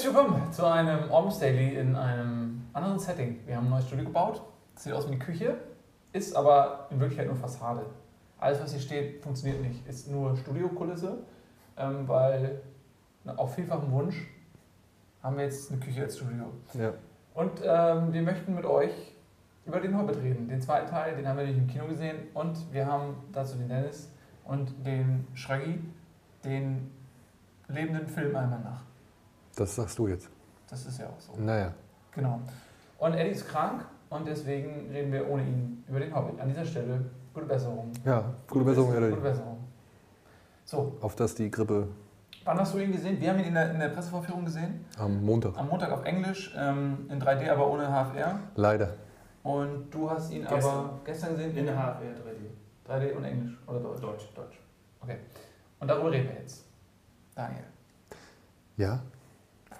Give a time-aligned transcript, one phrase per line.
[0.00, 3.38] Herzlich willkommen zu einem Orms Daily in einem anderen Setting.
[3.44, 4.40] Wir haben ein neues Studio gebaut.
[4.74, 5.58] Sieht aus wie eine Küche,
[6.14, 7.84] ist aber in Wirklichkeit nur Fassade.
[8.38, 9.86] Alles, was hier steht, funktioniert nicht.
[9.86, 11.18] Ist nur Studiokulisse,
[11.76, 12.62] ähm, weil
[13.24, 14.26] na, auf vielfachen Wunsch
[15.22, 16.46] haben wir jetzt eine Küche als Studio.
[16.72, 16.94] Ja.
[17.34, 19.14] Und ähm, wir möchten mit euch
[19.66, 20.48] über den Hobbit reden.
[20.48, 22.16] Den zweiten Teil, den haben wir nicht im Kino gesehen.
[22.32, 24.10] Und wir haben dazu den Dennis
[24.46, 25.78] und den Schraggy,
[26.42, 26.90] den
[27.68, 28.84] lebenden Filmalmanach.
[29.60, 30.30] Das sagst du jetzt.
[30.70, 31.34] Das ist ja auch so.
[31.38, 31.74] Naja.
[32.12, 32.40] Genau.
[32.96, 36.40] Und Eddie ist krank und deswegen reden wir ohne ihn über den Hobbit.
[36.40, 37.92] An dieser Stelle gute Besserung.
[38.02, 39.16] Ja, gute Besserung, Gute Eddie.
[39.20, 39.58] Besserung.
[40.64, 41.88] So, Auf dass die Grippe
[42.42, 43.20] wann hast du ihn gesehen?
[43.20, 44.82] Wir haben ihn in der, in der Pressevorführung gesehen.
[44.98, 45.58] am Montag.
[45.58, 48.40] Am Montag auf Englisch, ähm, in 3D, aber ohne HFR.
[48.54, 48.94] Leider.
[49.42, 50.64] Und du hast ihn Gestern.
[50.64, 52.88] aber gestern gesehen In HFR 3D.
[52.88, 54.00] 3D und Englisch oder Deutsch?
[54.00, 54.28] Deutsch.
[54.34, 54.58] Deutsch.
[55.02, 55.18] Okay.
[55.80, 56.64] Und darüber reden wir jetzt.
[57.34, 57.64] Daniel.
[58.78, 59.02] Ja?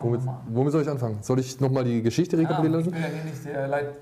[0.00, 0.36] Womit, an.
[0.48, 1.18] womit soll ich anfangen?
[1.22, 2.92] Soll ich nochmal die Geschichte rekapitulieren ich lassen?
[2.92, 3.94] bin ja hier nicht der Leid.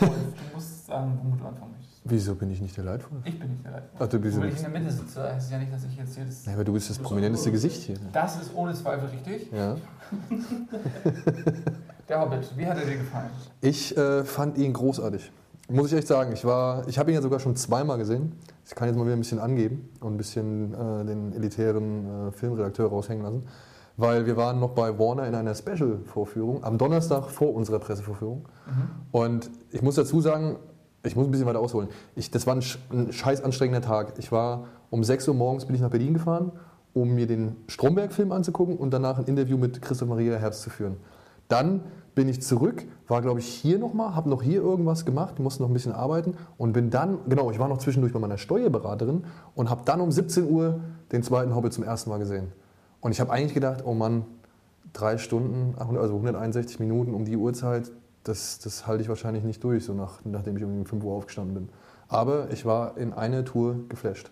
[0.00, 2.00] du musst sagen, womit du anfangen möchtest.
[2.04, 3.20] Wieso bin ich nicht der Leidvolle?
[3.24, 3.82] Ich bin nicht der Leid.
[3.98, 4.52] Ach, du bist nicht.
[4.54, 6.46] ich in der Mitte sitze, heißt es ja nicht, dass ich jetzt hier das.
[6.46, 7.96] Ja, aber du bist das prominenteste Gesicht hier.
[8.12, 9.50] Das ist ohne Zweifel richtig.
[9.52, 9.76] Ja.
[12.08, 13.30] Der Hobbit, wie hat er dir gefallen?
[13.60, 15.30] Ich äh, fand ihn großartig.
[15.70, 16.32] Muss ich echt sagen.
[16.32, 18.32] Ich, war, ich habe ihn ja sogar schon zweimal gesehen.
[18.66, 22.32] Ich kann jetzt mal wieder ein bisschen angeben und ein bisschen äh, den elitären äh,
[22.32, 23.44] Filmredakteur raushängen lassen.
[24.02, 28.48] Weil wir waren noch bei Warner in einer Special-Vorführung am Donnerstag vor unserer Pressevorführung.
[29.12, 30.56] Und ich muss dazu sagen,
[31.04, 31.88] ich muss ein bisschen weiter ausholen.
[32.16, 34.14] Ich, das war ein, ein scheiß anstrengender Tag.
[34.18, 36.50] Ich war um 6 Uhr morgens bin ich nach Berlin gefahren,
[36.94, 40.96] um mir den Stromberg-Film anzugucken und danach ein Interview mit Christoph Maria Herbst zu führen.
[41.46, 41.82] Dann
[42.16, 45.70] bin ich zurück, war glaube ich hier nochmal, habe noch hier irgendwas gemacht, musste noch
[45.70, 49.22] ein bisschen arbeiten und bin dann, genau, ich war noch zwischendurch bei meiner Steuerberaterin
[49.54, 50.80] und habe dann um 17 Uhr
[51.12, 52.50] den zweiten Hobbit zum ersten Mal gesehen.
[53.02, 54.24] Und ich habe eigentlich gedacht, oh Mann,
[54.94, 57.90] drei Stunden, also 161 Minuten um die Uhrzeit,
[58.24, 61.54] das, das halte ich wahrscheinlich nicht durch, so nach, nachdem ich um 5 Uhr aufgestanden
[61.54, 61.68] bin.
[62.08, 64.30] Aber ich war in eine Tour geflasht.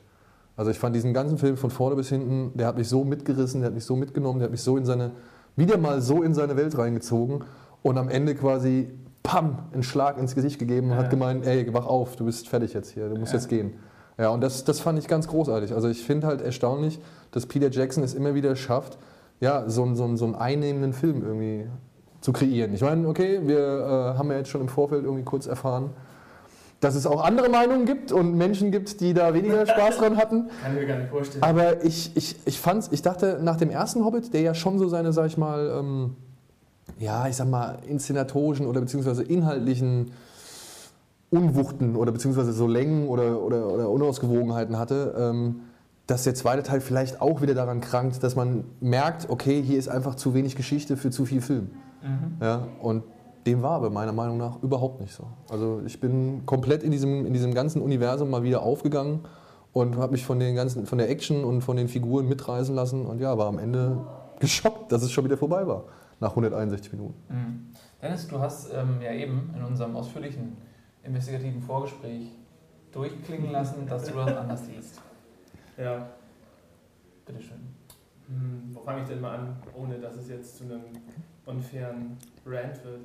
[0.56, 3.60] Also ich fand diesen ganzen Film von vorne bis hinten, der hat mich so mitgerissen,
[3.60, 5.10] der hat mich so mitgenommen, der hat mich so in seine,
[5.56, 7.42] wieder mal so in seine Welt reingezogen
[7.82, 8.90] und am Ende quasi,
[9.22, 11.02] pam, einen Schlag ins Gesicht gegeben und Ja.
[11.04, 13.38] hat gemeint, ey, wach auf, du bist fertig jetzt hier, du musst Ja.
[13.38, 13.72] jetzt gehen.
[14.20, 15.72] Ja, und das, das fand ich ganz großartig.
[15.72, 16.98] Also ich finde halt erstaunlich,
[17.32, 18.98] dass Peter Jackson es immer wieder schafft,
[19.40, 21.66] ja, so, einen- so, einen- so einen einnehmenden Film irgendwie
[22.20, 22.74] zu kreieren.
[22.74, 23.58] Ich meine, okay, wir
[24.14, 25.90] äh, haben ja jetzt schon im Vorfeld irgendwie kurz erfahren,
[26.80, 30.48] dass es auch andere Meinungen gibt und Menschen gibt, die da weniger Spaß dran hatten.
[30.62, 31.42] Kann ich mir gar nicht vorstellen.
[31.42, 34.88] Aber ich, ich, ich fand's, ich dachte nach dem ersten Hobbit, der ja schon so
[34.88, 36.16] seine, sag ich mal, ähm,
[36.98, 40.10] ja, ich sag mal, inszenatorischen oder beziehungsweise inhaltlichen
[41.30, 45.60] Unwuchten oder beziehungsweise so Längen oder, oder, oder Unausgewogenheiten hatte, ähm,
[46.06, 49.88] dass der zweite Teil vielleicht auch wieder daran krankt, dass man merkt, okay, hier ist
[49.88, 51.70] einfach zu wenig Geschichte für zu viel Film.
[52.02, 52.36] Mhm.
[52.40, 53.04] Ja, und
[53.46, 55.28] dem war aber meiner Meinung nach überhaupt nicht so.
[55.48, 59.20] Also ich bin komplett in diesem, in diesem ganzen Universum mal wieder aufgegangen
[59.72, 63.06] und habe mich von, den ganzen, von der Action und von den Figuren mitreißen lassen
[63.06, 63.98] und ja, war am Ende
[64.40, 65.84] geschockt, dass es schon wieder vorbei war,
[66.18, 67.14] nach 161 Minuten.
[67.28, 67.72] Mhm.
[68.02, 70.56] Dennis, du hast ähm, ja eben in unserem ausführlichen
[71.02, 72.30] investigativen Vorgespräch
[72.92, 75.00] durchklingen lassen, dass du das anders siehst.
[75.76, 76.10] Ja.
[77.24, 77.60] Bitteschön.
[78.26, 80.82] Hm, wo fange ich denn mal an, ohne dass es jetzt zu einem
[81.46, 83.00] unfairen Rant wird?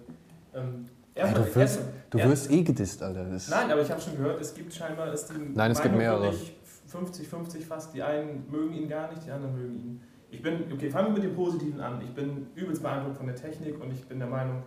[0.53, 0.85] Ähm,
[1.15, 1.79] Ey, du wirst,
[2.09, 3.23] du wirst eh gedisst, Alter.
[3.23, 5.95] Das Nein, aber ich habe schon gehört, es gibt scheinbar ist die Nein, es gibt
[5.95, 6.23] mehrere.
[6.23, 6.53] wirklich
[6.91, 7.93] 50-50 fast.
[7.93, 10.01] Die einen mögen ihn gar nicht, die anderen mögen ihn.
[10.29, 12.01] Ich bin, okay, fangen wir mit dem Positiven an.
[12.01, 14.63] Ich bin übelst beeindruckt von der Technik und ich bin der Meinung,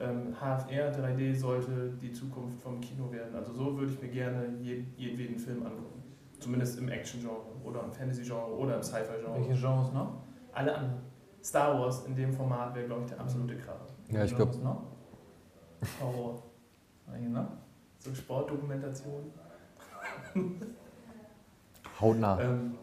[0.00, 3.34] HFR 3D sollte die Zukunft vom Kino werden.
[3.34, 6.02] Also so würde ich mir gerne jeden, jedweden Film angucken.
[6.38, 9.34] Zumindest im Action-Genre oder im Fantasy-Genre oder im Sci-Fi-Genre.
[9.36, 10.22] Welche Genres noch?
[10.52, 11.02] Alle anderen.
[11.42, 13.86] Star Wars in dem Format wäre, glaube ich, der absolute Kracher.
[14.10, 14.84] Ja, ich glaube, noch?
[16.00, 16.42] Horror.
[17.30, 17.46] Noch?
[17.98, 19.32] So Sportdokumentation.
[22.00, 22.40] hautnah.
[22.40, 22.74] Ähm,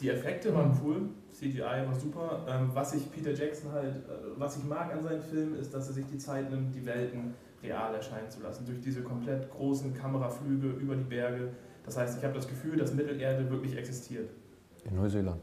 [0.00, 2.46] die Effekte waren cool, CGI war super.
[2.48, 4.00] Ähm, was ich Peter Jackson halt, äh,
[4.36, 7.34] was ich mag an seinen Filmen, ist, dass er sich die Zeit nimmt, die Welten
[7.62, 8.66] real erscheinen zu lassen.
[8.66, 11.50] Durch diese komplett großen Kameraflüge über die Berge.
[11.84, 14.30] Das heißt, ich habe das Gefühl, dass Mittelerde wirklich existiert.
[14.84, 15.42] In Neuseeland.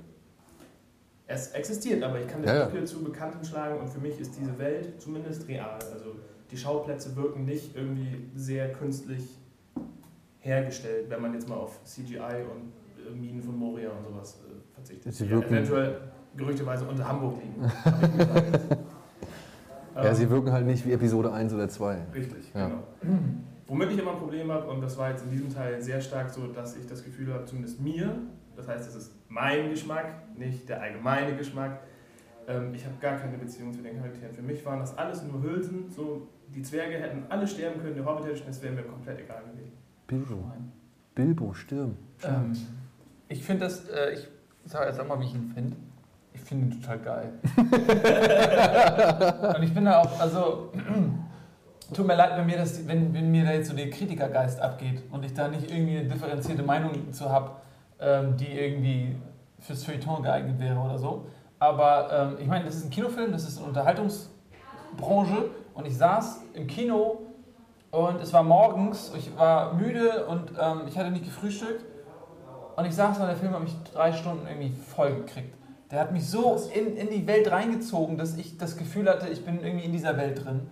[1.27, 2.85] Es existiert, aber ich kann den Ja, ja.
[2.85, 5.77] Zu Bekanntem schlagen und für mich ist diese Welt zumindest real.
[5.93, 6.15] Also
[6.49, 9.37] die Schauplätze wirken nicht irgendwie sehr künstlich
[10.39, 12.73] hergestellt, wenn man jetzt mal auf CGI und
[13.05, 14.48] äh, Minen von Moria und sowas äh,
[14.79, 15.13] verzichtet.
[15.13, 15.97] Sie wirken- eventuell
[16.35, 17.71] gerüchteweise unter Hamburg liegen.
[19.95, 21.97] Ja, Ähm, sie wirken halt nicht wie Episode 1 oder 2.
[22.13, 22.67] Richtig, Ja.
[22.67, 22.83] genau.
[23.67, 26.29] Womit ich immer ein Problem habe, und das war jetzt in diesem Teil sehr stark
[26.29, 28.15] so, dass ich das Gefühl habe, zumindest mir,
[28.55, 30.05] das heißt, es ist mein Geschmack,
[30.37, 31.79] nicht der allgemeine Geschmack,
[32.47, 34.33] Ähm, ich habe gar keine Beziehung zu den Charakteren.
[34.33, 35.87] Für mich waren das alles nur Hülsen.
[35.91, 39.43] So, die Zwerge hätten alle sterben können, der Hobbit hätte das wäre mir komplett egal
[39.51, 39.73] gewesen.
[40.07, 40.51] Bilbo.
[41.13, 41.91] Bilbo, stirb.
[42.23, 42.53] Ähm,
[43.27, 44.27] ich finde das, äh, ich
[44.65, 45.75] sag, sag mal, wie ich ihn finde.
[46.33, 47.33] Ich finde ihn total geil.
[49.55, 50.71] Und ich bin da auch, also,
[51.93, 55.03] tut mir leid, wenn mir, das, wenn, wenn mir da jetzt so der Kritikergeist abgeht
[55.11, 57.51] und ich da nicht irgendwie eine differenzierte Meinung zu habe,
[57.99, 59.15] ähm, die irgendwie
[59.59, 61.27] fürs Feuilleton geeignet wäre oder so.
[61.57, 66.41] Aber ähm, ich meine, das ist ein Kinofilm, das ist eine Unterhaltungsbranche und ich saß
[66.53, 67.19] im Kino
[67.91, 71.83] und es war morgens, ich war müde und ähm, ich hatte nicht gefrühstückt
[72.79, 75.53] und ich saß da, der Film hat mich drei Stunden irgendwie voll gekriegt.
[75.91, 79.43] Der hat mich so in, in die Welt reingezogen, dass ich das Gefühl hatte, ich
[79.43, 80.69] bin irgendwie in dieser Welt drin.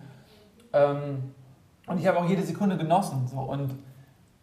[0.72, 1.34] Ähm,
[1.86, 3.26] und ich habe auch jede Sekunde genossen.
[3.26, 3.38] So.
[3.38, 3.74] Und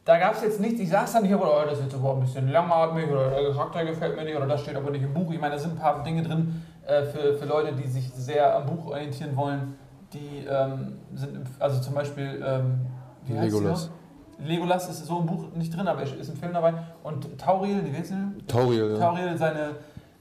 [0.04, 2.14] da gab es jetzt nichts, ich saß da nicht, aber oh, das ist jetzt aber
[2.14, 5.14] ein bisschen langatmig oder der Charakter gefällt mir nicht oder das steht aber nicht im
[5.14, 5.32] Buch.
[5.32, 8.56] Ich meine, da sind ein paar Dinge drin äh, für, für Leute, die sich sehr
[8.56, 9.76] am Buch orientieren wollen.
[10.14, 12.86] Die ähm, sind, also zum Beispiel, ähm,
[13.26, 13.86] wie heißt sie Legolas.
[13.88, 14.05] noch?
[14.40, 16.74] Legolas ist so im Buch nicht drin, aber ist im Film dabei.
[17.04, 18.16] Und Tauriel, wie heißt sie?
[18.48, 18.98] Tauriel, ja.
[19.00, 19.72] Tauriel, seine,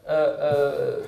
[0.07, 0.99] äh, äh,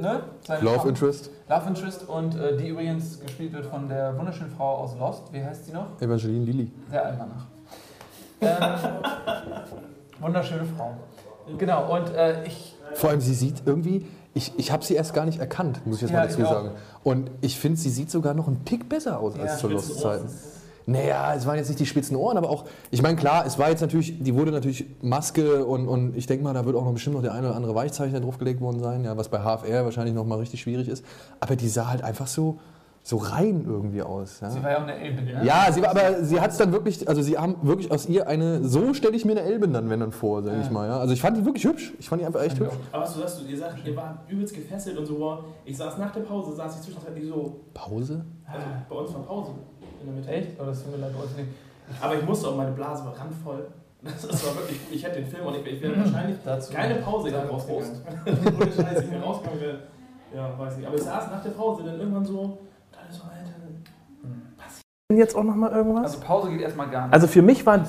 [0.00, 0.20] ne?
[0.46, 4.50] seine Love Frau- Interest, Love Interest und äh, die übrigens gespielt wird von der wunderschönen
[4.50, 5.32] Frau aus Lost.
[5.32, 6.00] Wie heißt sie noch?
[6.00, 6.72] Evangeline Lilly.
[6.92, 7.46] Der Almanach.
[8.40, 9.00] Ähm,
[10.20, 10.92] wunderschöne Frau.
[11.58, 12.74] Genau, und äh, ich.
[12.94, 16.02] Vor allem, sie sieht irgendwie, ich, ich habe sie erst gar nicht erkannt, muss ich
[16.02, 16.70] jetzt Ja, mal dazu sagen.
[17.04, 19.88] Und ich finde, sie sieht sogar noch einen Tick besser aus als Ja, zu spitzen
[19.90, 20.28] Lost-Zeiten.
[20.88, 23.70] Naja, es waren jetzt nicht die spitzen Ohren, aber auch, ich meine, klar, es war
[23.70, 26.92] jetzt natürlich, die wurde natürlich Maske und, und ich denke mal, da wird auch noch
[26.92, 30.14] bestimmt noch der eine oder andere Weichzeichner draufgelegt worden sein, ja, was bei HFR wahrscheinlich
[30.14, 31.04] noch mal richtig schwierig ist.
[31.40, 32.60] Aber die sah halt einfach so,
[33.06, 34.40] so rein irgendwie aus.
[34.40, 34.50] Ja.
[34.50, 35.40] Sie war ja auch eine Elbin, ne?
[35.44, 38.26] Ja, sie war, aber sie hat es dann wirklich, also sie haben wirklich aus ihr
[38.26, 40.72] eine, so stelle ich mir eine Elbin dann, wenn dann vor, sag ich Ja.
[40.72, 40.88] mal.
[40.88, 40.98] Ja.
[40.98, 41.92] Also ich fand die wirklich hübsch.
[42.00, 42.74] Ich fand die einfach echt ich hübsch.
[42.90, 45.38] Aber was du sagst, du, ihr sagt, ihr wart übelst gefesselt und so, wow.
[45.64, 48.24] Ich saß nach der Pause, saß ich zwischenzeitlich so, Pause?
[48.44, 49.50] also bei uns war Pause
[50.00, 50.28] in der Mitte.
[50.28, 50.58] Echt?
[50.58, 51.48] Oder das tut mir leid, wollte ich nicht.
[52.02, 53.68] Aber ich musste auch, meine Blase war randvoll.
[54.02, 57.30] Das, war wirklich, ich hätte den Film auch nicht, ich wäre wahrscheinlich Dazu keine Pause
[57.48, 57.68] Prost.
[57.68, 58.56] rausgegangen.
[58.60, 59.78] Ohne Scheiß, ich bin rausgegangen wäre,
[60.34, 60.86] ja, weiß nicht.
[60.86, 62.65] Aber ich saß nach der Pause dann irgendwann so, da
[63.10, 66.14] so, Alter, jetzt auch noch mal irgendwas?
[66.14, 67.14] Also Pause geht erstmal gar nicht.
[67.14, 67.86] Also für mich war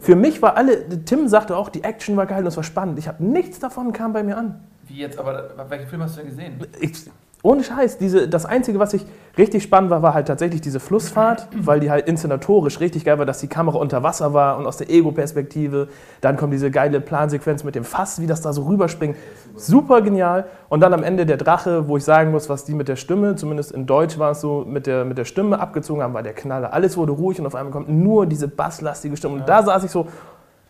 [0.00, 2.98] für mich war alle Tim sagte auch, die Action war geil und es war spannend.
[2.98, 4.60] Ich habe nichts davon kam bei mir an.
[4.86, 6.66] Wie jetzt, aber welchen Film hast du denn gesehen?
[6.80, 7.10] Ich,
[7.46, 9.06] ohne Scheiß, diese, das Einzige, was ich
[9.38, 13.26] richtig spannend war, war halt tatsächlich diese Flussfahrt, weil die halt inszenatorisch richtig geil war,
[13.26, 15.88] dass die Kamera unter Wasser war und aus der Ego-Perspektive.
[16.20, 19.16] Dann kommt diese geile Plansequenz mit dem Fass, wie das da so rüberspringt.
[19.54, 20.46] Super genial.
[20.68, 23.36] Und dann am Ende der Drache, wo ich sagen muss, was die mit der Stimme,
[23.36, 26.34] zumindest in Deutsch war es so, mit der, mit der Stimme abgezogen haben, war der
[26.34, 26.72] Knaller.
[26.72, 29.34] Alles wurde ruhig und auf einmal kommt nur diese basslastige Stimme.
[29.36, 30.08] Und da saß ich so,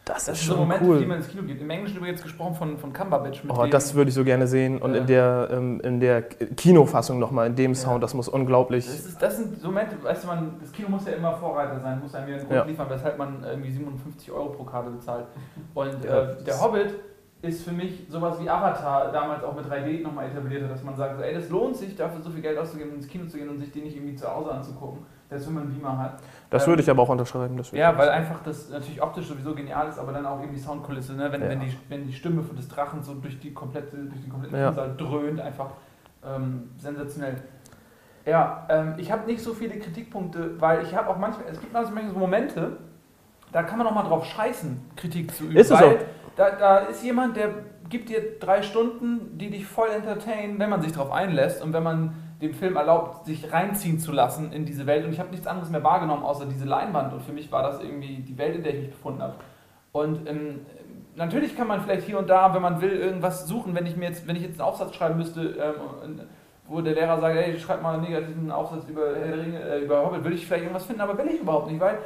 [0.07, 1.07] das ist Das so schon Momente, die cool.
[1.07, 1.61] man ins Kino geht.
[1.61, 3.43] Im Englischen übrigens gesprochen von, von Cumberbatch.
[3.45, 4.79] Mit Oh, das würde ich so gerne sehen.
[4.81, 5.01] Und Ja.
[5.01, 8.87] in der, ähm, in der Kinofassung nochmal, in dem Sound, das muss unglaublich.
[8.87, 11.81] Das, ist, das sind so Momente, weißt du, man, das Kino muss ja immer Vorreiter
[11.81, 12.65] sein, muss einem ja einen Grund Ja.
[12.65, 15.27] liefern, weshalb man irgendwie 57 Euro pro Karte bezahlt.
[15.75, 16.95] Und Ja, äh, der Hobbit
[17.43, 20.97] ist für mich sowas wie Avatar damals auch mit 3D nochmal etabliert hat, dass man
[20.97, 23.49] sagt, so, ey, das lohnt sich, dafür so viel Geld auszugeben, ins Kino zu gehen
[23.49, 26.19] und sich den nicht irgendwie zu Hause anzugucken, wenn man einen Beamer hat.
[26.51, 27.61] Das Ähm, würde ich aber auch unterschreiben.
[27.73, 31.15] Ja, weil einfach das natürlich optisch sowieso genial ist, aber dann auch eben die Soundkulisse,
[31.15, 31.31] ne?
[31.33, 31.49] wenn, Ja.
[31.49, 34.73] wenn, die, wenn die Stimme des Drachen so durch, die komplette, durch den kompletten Ja.
[34.73, 35.71] Saal dröhnt, einfach
[36.25, 37.37] ähm, sensationell.
[38.25, 41.73] Ja, ähm, ich habe nicht so viele Kritikpunkte, weil ich habe auch manchmal, es gibt
[41.73, 42.77] manchmal so Momente,
[43.53, 45.57] da kann man auch mal drauf scheißen, Kritik zu üben.
[45.57, 46.05] Ist es weil so?
[46.37, 47.51] Da, da ist jemand, der
[47.89, 51.85] gibt dir drei Stunden, die dich voll entertainen, wenn man sich darauf einlässt und wenn
[51.85, 55.05] man dem Film erlaubt, sich reinziehen zu lassen in diese Welt.
[55.05, 57.13] Und ich habe nichts anderes mehr wahrgenommen, außer diese Leinwand.
[57.13, 59.35] Und für mich war das irgendwie die Welt, in der ich mich befunden habe.
[59.93, 60.61] Und ähm,
[61.15, 63.75] natürlich kann man vielleicht hier und da, wenn man will, irgendwas suchen.
[63.75, 66.21] Wenn ich mir jetzt, wenn ich jetzt einen Aufsatz schreiben müsste, ähm,
[66.69, 70.05] wo der Lehrer sagt, hey, schreib mal einen negativen Aufsatz über Herr Ringe, äh, über
[70.05, 71.99] Hobbit, würde ich vielleicht irgendwas finden, aber will ich überhaupt nicht, weil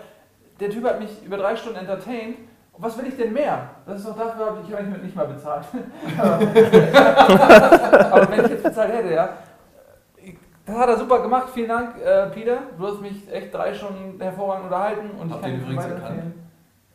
[0.61, 2.37] der Typ hat mich über drei Stunden entertained.
[2.79, 3.71] Was will ich denn mehr?
[3.85, 5.67] Das ist doch dafür, habe ich eigentlich nicht mal bezahlt.
[6.19, 6.55] aber
[8.31, 9.31] wenn ich jetzt bezahlt hätte, ja.
[10.71, 12.59] Das hat er super gemacht, vielen Dank, äh, Peter.
[12.79, 16.35] Du hast mich echt drei Stunden hervorragend unterhalten und ich kann ihr ihn übrigens weiterempfehlen.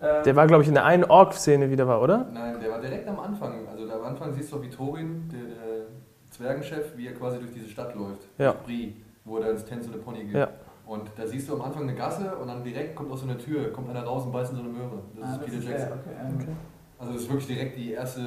[0.02, 2.26] Ähm, Der war, glaube ich, in der einen Ork-Szene wieder war, oder?
[2.34, 3.68] Nein, der war direkt am Anfang.
[3.68, 5.86] Also am Anfang siehst du, wie Thorin, der, der
[6.32, 8.22] Zwergenchef, wie er quasi durch diese Stadt läuft.
[8.38, 8.56] Ja.
[8.66, 10.36] Brie, wo er ins Tänze und Pony geht.
[10.36, 10.48] Ja.
[10.86, 13.38] Und da siehst du am Anfang eine Gasse und dann direkt kommt aus so einer
[13.38, 15.02] Tür, kommt einer raus und beißt in so eine Möhre.
[15.20, 15.88] Das ah, ist das Peter ist Jackson.
[15.90, 16.52] der, okay, ähm, Okay.
[16.98, 18.22] Also das ist wirklich direkt die erste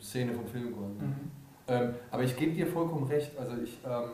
[0.00, 0.94] Szene vom Film quasi.
[0.94, 1.30] mhm.
[1.66, 3.38] Ähm, aber ich gebe dir vollkommen recht.
[3.38, 4.10] Also ich, ähm,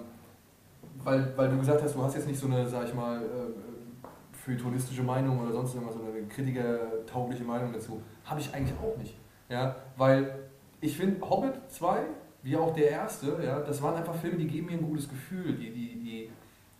[1.05, 4.37] weil, weil du gesagt hast, du hast jetzt nicht so eine, sag ich mal, äh,
[4.37, 8.01] feuilletonistische Meinung oder sonst irgendwas, so eine kritikertaugliche Meinung dazu.
[8.25, 9.17] Habe ich eigentlich auch nicht.
[9.49, 10.49] Ja, weil
[10.81, 12.07] ich finde, Hobbit 2
[12.43, 15.55] wie auch der erste, ja, das waren einfach Filme, die geben mir ein gutes Gefühl,
[15.55, 16.31] die, die, die,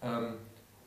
[0.03, 0.35] ähm,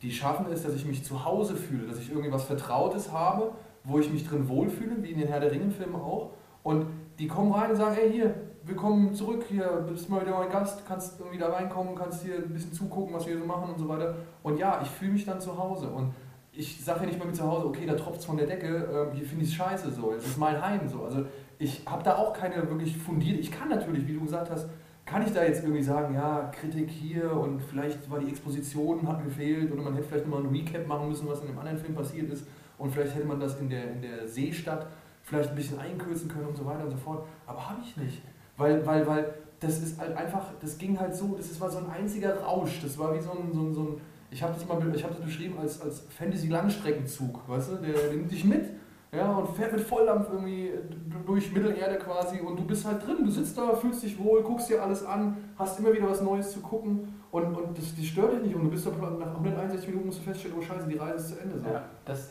[0.02, 3.52] die schaffen es, dass ich mich zu Hause fühle, dass ich irgendwie was Vertrautes habe,
[3.84, 6.30] wo ich mich drin wohlfühle, wie in den Herr der Ringe-Filmen auch.
[6.62, 6.86] Und
[7.18, 8.34] die kommen rein und sagen, ey hier,
[8.66, 12.52] willkommen zurück, hier bist mal wieder mein Gast, kannst irgendwie da reinkommen, kannst hier ein
[12.52, 14.14] bisschen zugucken, was wir so machen und so weiter.
[14.42, 15.88] Und ja, ich fühle mich dann zu Hause.
[15.88, 16.14] Und
[16.52, 19.10] ich sage ja nicht mal mit zu Hause, okay, da tropft es von der Decke,
[19.12, 21.02] äh, hier finde ich es scheiße so, es ist mein Heim so.
[21.04, 21.26] Also
[21.58, 24.68] ich habe da auch keine wirklich fundierte, ich kann natürlich, wie du gesagt hast,
[25.04, 29.22] kann ich da jetzt irgendwie sagen, ja, Kritik hier und vielleicht war die Exposition, hat
[29.22, 31.94] gefehlt oder man hätte vielleicht nochmal ein Recap machen müssen, was in dem anderen Film
[31.94, 32.46] passiert ist
[32.78, 34.86] und vielleicht hätte man das in der, in der Seestadt
[35.22, 37.26] vielleicht ein bisschen einkürzen können und so weiter und so fort.
[37.46, 38.22] Aber habe ich nicht.
[38.56, 41.90] Weil, weil, weil das ist halt einfach, das ging halt so, das war so ein
[41.90, 42.80] einziger Rausch.
[42.82, 45.10] Das war wie so ein, so ein, so ein ich habe das mal ich hab
[45.10, 48.64] das beschrieben als, als Fantasy-Langstreckenzug, weißt du, der, nimmt dich mit
[49.12, 50.72] ja, und fährt mit Volldampf irgendwie
[51.24, 54.68] durch Mittelerde quasi und du bist halt drin, du sitzt da, fühlst dich wohl, guckst
[54.68, 58.32] dir alles an, hast immer wieder was Neues zu gucken und, und das, das stört
[58.32, 60.96] dich nicht und du bist da nach 161 Minuten musst du feststellen, oh scheiße, die
[60.96, 61.60] Reise ist zu Ende.
[61.60, 61.68] So.
[61.68, 62.30] Ja, das,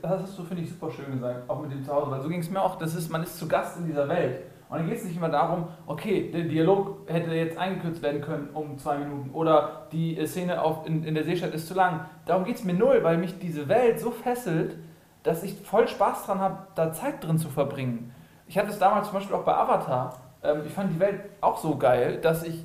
[0.00, 2.40] das hast du, finde ich, super schön gesagt, auch mit dem Zuhause, weil so ging
[2.40, 4.44] es mir auch, das ist, man ist zu Gast in dieser Welt.
[4.72, 8.48] Und dann geht es nicht immer darum, okay, der Dialog hätte jetzt eingekürzt werden können
[8.54, 12.06] um zwei Minuten oder die Szene auf, in, in der Seestadt ist zu lang.
[12.24, 14.78] Darum geht es mir null, weil mich diese Welt so fesselt,
[15.24, 18.14] dass ich voll Spaß dran habe, da Zeit drin zu verbringen.
[18.46, 20.16] Ich hatte es damals zum Beispiel auch bei Avatar.
[20.42, 22.64] Ähm, ich fand die Welt auch so geil, dass ich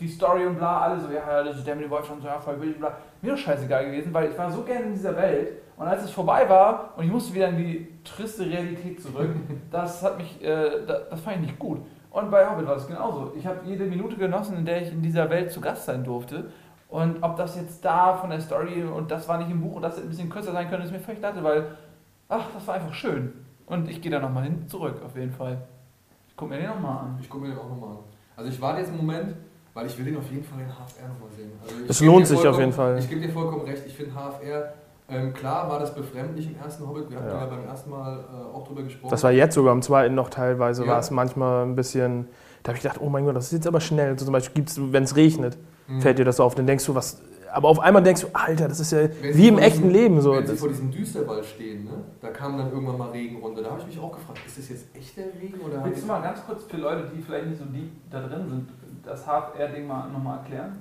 [0.00, 2.40] die Story und bla, alle so, ja, das ist der mit dem Wolfgang, so, ja,
[2.40, 2.96] voll wild, bla.
[3.22, 6.10] Mir doch scheißegal gewesen, weil ich war so gerne in dieser Welt und als es
[6.10, 9.30] vorbei war und ich musste wieder in die triste Realität zurück,
[9.70, 11.78] das hat mich, äh, das, das fand ich nicht gut.
[12.10, 13.32] Und bei Hobbit war es genauso.
[13.36, 16.50] Ich habe jede Minute genossen, in der ich in dieser Welt zu Gast sein durfte.
[16.88, 19.82] Und ob das jetzt da von der Story und das war nicht im Buch und
[19.82, 21.66] das hätte ein bisschen kürzer sein können, ist mir völlig dachte, weil,
[22.28, 23.32] ach, das war einfach schön.
[23.66, 25.58] Und ich gehe da nochmal hin, zurück, auf jeden Fall.
[26.28, 27.18] Ich gucke mir den nochmal an.
[27.20, 27.98] Ich gucke mir den auch nochmal an.
[28.36, 29.34] Also ich warte jetzt im Moment,
[29.74, 31.52] weil ich will den auf jeden Fall in HFR nochmal sehen.
[31.62, 32.98] Also es lohnt sich auf jeden Fall.
[32.98, 34.72] Ich gebe dir vollkommen recht, ich finde HFR
[35.10, 38.18] ähm, klar war das befremdlich im ersten Hobbit, wir hatten ja, ja beim ersten Mal
[38.18, 39.10] äh, auch drüber gesprochen.
[39.10, 40.92] Das war jetzt sogar im zweiten noch teilweise, ja.
[40.92, 42.28] war es manchmal ein bisschen,
[42.62, 44.10] da habe ich gedacht, oh mein Gott, das ist jetzt aber schnell.
[44.10, 46.02] Also zum Beispiel gibt es, wenn es regnet, mhm.
[46.02, 47.22] fällt dir das auf, dann denkst du, was,
[47.52, 50.20] aber auf einmal denkst du, Alter, das ist ja wenn wie im echten diesem, Leben
[50.20, 50.34] so.
[50.34, 52.04] Wenn sie vor diesem Düsterwald stehen, ne?
[52.20, 53.62] da kam dann irgendwann mal Regen runter.
[53.62, 55.58] Da habe ich mich auch gefragt, ist das jetzt echter Regen?
[55.60, 58.46] Oder Willst du mal ganz kurz für Leute, die vielleicht nicht so deep da drin
[58.48, 58.68] sind,
[59.04, 60.76] das HFR-Ding mal nochmal erklären?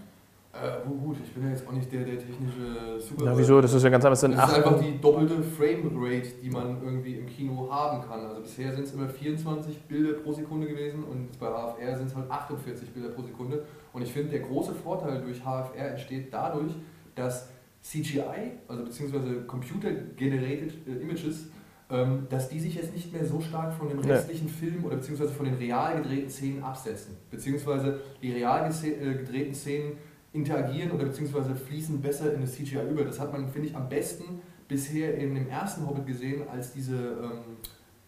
[0.64, 3.26] Äh, gut, ich bin ja jetzt auch nicht der, der technische Super.
[3.26, 3.62] Ja, wieso?
[3.62, 4.22] Das ist ja ganz anders.
[4.22, 8.26] Das ist einfach die doppelte Framerate, die man irgendwie im Kino haben kann.
[8.26, 12.16] Also bisher sind es immer 24 Bilder pro Sekunde gewesen und bei HFR sind es
[12.16, 13.66] halt 48 Bilder pro Sekunde.
[13.94, 16.74] Und ich finde, der große Vorteil durch HFR entsteht dadurch,
[17.16, 17.50] dass
[17.82, 21.50] CGI, also beziehungsweise Computer Generated äh, Images,
[21.90, 24.54] ähm, dass die sich jetzt nicht mehr so stark von dem restlichen ja.
[24.54, 27.16] Film oder beziehungsweise von den real gedrehten Szenen absetzen.
[27.32, 29.94] Beziehungsweise die real äh, gedrehten Szenen
[30.34, 33.04] interagieren oder beziehungsweise fließen besser in das CGI über.
[33.04, 36.96] Das hat man, finde ich, am besten bisher in dem ersten Hobbit gesehen, als diese
[36.96, 37.58] ähm,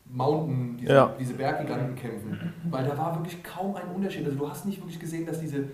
[0.06, 1.16] Mountain, diese, ja.
[1.20, 2.54] diese Berggiganten kämpfen.
[2.70, 4.26] Weil da war wirklich kaum ein Unterschied.
[4.26, 5.66] Also du hast nicht wirklich gesehen, dass diese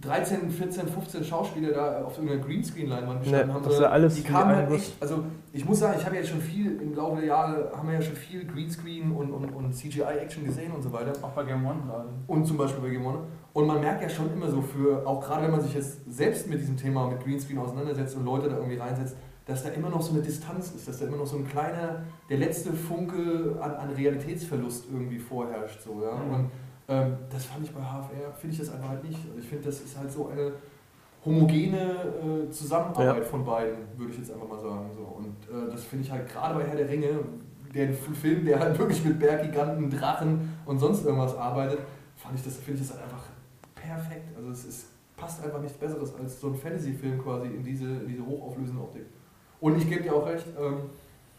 [0.00, 3.64] 13, 14, 15 Schauspieler da auf irgendeiner Greenscreen-Leinwand gestanden nee, haben.
[3.64, 6.80] Das alles die kamen halt echt, also ich muss sagen, ich habe jetzt schon viel,
[6.80, 10.72] im Laufe der Jahre haben wir ja schon viel Greenscreen und, und, und CGI-Action gesehen
[10.72, 11.12] und so weiter.
[11.22, 12.08] Auch bei Game One gerade.
[12.28, 13.18] Und zum Beispiel bei Game One.
[13.52, 16.48] Und man merkt ja schon immer so für, auch gerade wenn man sich jetzt selbst
[16.48, 20.02] mit diesem Thema mit Greenscreen auseinandersetzt und Leute da irgendwie reinsetzt, dass da immer noch
[20.02, 23.72] so eine Distanz ist, dass da immer noch so ein kleiner, der letzte Funke an,
[23.72, 25.80] an Realitätsverlust irgendwie vorherrscht.
[25.80, 26.14] So, ja?
[26.14, 26.34] Mhm.
[26.34, 26.50] Und
[26.88, 29.18] ähm, das fand ich bei HFR, finde ich das einfach halt nicht.
[29.26, 30.52] Also ich finde, das ist halt so eine
[31.24, 33.22] homogene äh, Zusammenarbeit ja.
[33.22, 34.90] von beiden, würde ich jetzt einfach mal sagen.
[34.94, 35.02] So.
[35.02, 37.20] Und äh, das finde ich halt gerade bei Herr der Ringe,
[37.74, 41.80] der Film, der halt wirklich mit Berggiganten, Drachen und sonst irgendwas arbeitet,
[42.16, 43.24] fand ich das, finde ich das halt einfach
[43.88, 44.36] perfekt.
[44.36, 48.08] Also es ist, passt einfach nichts Besseres als so ein Fantasy-Film quasi in diese, in
[48.08, 49.06] diese hochauflösende Optik.
[49.60, 50.82] Und ich gebe dir auch recht, ähm,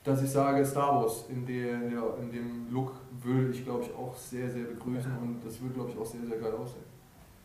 [0.03, 4.15] dass ich sage, Star Wars in, der, in dem Look würde ich, glaube ich, auch
[4.15, 6.84] sehr, sehr begrüßen und das würde, glaube ich, auch sehr, sehr geil aussehen.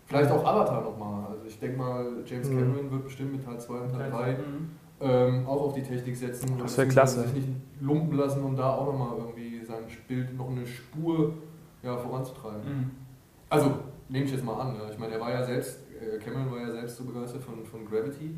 [0.06, 1.26] Vielleicht auch Avatar nochmal.
[1.32, 2.58] Also ich denke mal, James mhm.
[2.58, 2.90] Cameron mhm.
[2.90, 4.70] wird bestimmt mit Teil 2 und Teil 3 mhm.
[5.00, 6.58] ähm, auch auf die Technik setzen.
[6.58, 7.22] Das wäre klasse.
[7.22, 7.48] Sich nicht
[7.80, 11.34] lumpen lassen und da auch nochmal irgendwie sein Bild noch eine Spur
[11.82, 12.64] ja, voranzutreiben.
[12.64, 12.90] Mhm.
[13.48, 13.74] Also,
[14.08, 14.76] nehme ich jetzt mal an.
[14.76, 14.90] Ja.
[14.90, 17.84] Ich meine, er war ja selbst, äh, Cameron war ja selbst so begeistert von, von
[17.86, 18.34] Gravity.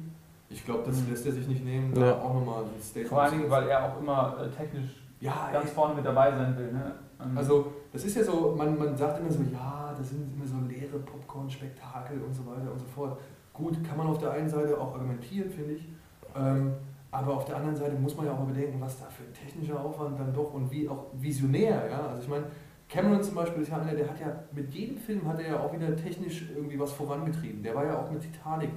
[0.49, 1.11] Ich glaube, das mhm.
[1.11, 2.19] lässt er sich nicht nehmen, da ja.
[2.19, 5.67] auch nochmal ein Statement Vor allen Dingen, weil er auch immer äh, technisch ja, ganz
[5.67, 5.75] ey.
[5.75, 6.73] vorne mit dabei sein will.
[6.73, 6.93] Ne?
[7.35, 10.57] Also, das ist ja so, man, man sagt immer so, ja, das sind immer so
[10.69, 13.19] leere Popcorn-Spektakel und so weiter und so fort.
[13.55, 15.89] Gut, kann man auf der einen Seite auch argumentieren, finde ich.
[16.37, 16.75] Ähm,
[17.11, 19.33] aber auf der anderen Seite muss man ja auch mal bedenken, was da für ein
[19.33, 22.09] technischer Aufwand dann doch und wie auch visionär, ja.
[22.09, 22.45] Also ich meine,
[22.89, 25.61] Cameron zum Beispiel ist ja einer, der hat ja mit jedem Film hat er ja
[25.61, 27.63] auch wieder technisch irgendwie was vorangetrieben.
[27.63, 28.71] Der war ja auch mit Titanic.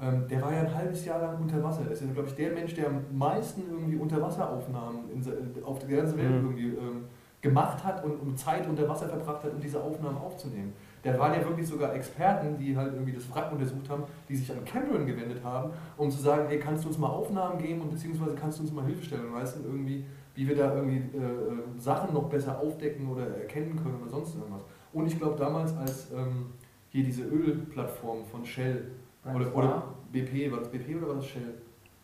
[0.00, 1.82] Ähm, der war ja ein halbes Jahr lang unter Wasser.
[1.82, 5.80] Das ist ja, glaube ich, der Mensch, der am meisten irgendwie Unterwasseraufnahmen in, se- auf
[5.80, 6.36] der ganzen Welt Mhm.
[6.50, 7.04] irgendwie ähm,
[7.40, 10.72] gemacht hat und, und Zeit unter Wasser verbracht hat, um diese Aufnahmen aufzunehmen.
[11.02, 14.50] Da waren ja wirklich sogar Experten, die halt irgendwie das Wrack untersucht haben, die sich
[14.50, 17.90] an Cameron gewendet haben, um zu sagen, hey, kannst du uns mal Aufnahmen geben und
[17.90, 22.28] beziehungsweise kannst du uns mal Hilfestellung leisten, irgendwie, wie wir da irgendwie äh, Sachen noch
[22.28, 24.62] besser aufdecken oder erkennen können oder sonst irgendwas.
[24.92, 26.46] Und ich glaube damals, als ähm,
[26.88, 28.90] hier diese Ölplattform von Shell
[29.24, 31.54] oder, oder BP, war das BP oder war das Shell?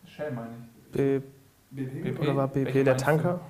[0.04, 0.92] Shell meine ich.
[0.92, 1.20] B
[1.74, 2.02] BP?
[2.02, 2.20] BP.
[2.20, 2.96] oder war Welche BP der?
[2.96, 3.40] Tanker?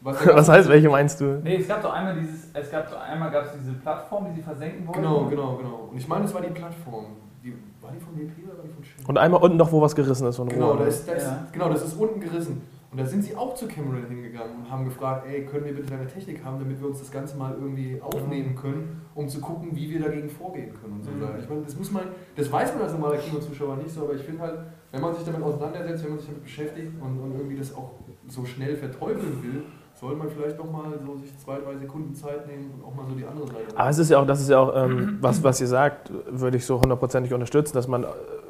[0.00, 1.40] Was, Was heißt, welche meinst du?
[1.42, 4.36] Nee, es gab doch einmal dieses, es gab doch einmal gab es diese Plattform, die
[4.36, 5.00] sie versenken wollten.
[5.02, 5.88] Genau, genau, genau.
[5.90, 7.06] Und ich meine, es war die Plattform.
[7.42, 9.04] Die, war die von BP oder war die von Shell?
[9.06, 10.78] Und einmal unten noch, wo was gerissen ist von Genau, Rohr.
[10.78, 11.46] da ist, da ist, Ja.
[11.52, 12.62] genau, das ist unten gerissen.
[12.90, 15.90] Und da sind sie auch zu Cameron hingegangen und haben gefragt, ey, können wir bitte
[15.90, 19.68] deine Technik haben, damit wir uns das Ganze mal irgendwie aufnehmen können, um zu gucken,
[19.76, 21.20] wie wir dagegen vorgehen können und so Mhm.
[21.20, 21.38] weiter.
[21.42, 24.22] Ich meine, das muss man, das weiß man als normaler Kinozuschauer nicht so, aber ich
[24.22, 24.54] finde halt,
[24.90, 27.90] wenn man sich damit auseinandersetzt, wenn man sich damit beschäftigt und, und irgendwie das auch
[28.26, 29.62] so schnell verteufeln will,
[30.00, 33.06] soll man vielleicht doch mal so sich zwei, drei Sekunden Zeit nehmen und auch mal
[33.06, 33.76] so die andere Seite.
[33.76, 36.56] Aber es ist ja auch, das ist ja auch, ähm, was, was ihr sagt, würde
[36.56, 38.06] ich so hundertprozentig unterstützen, dass man äh,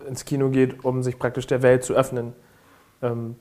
[0.07, 2.35] ins Kino geht, um sich praktisch der Welt zu öffnen.
[3.03, 3.37] Ähm,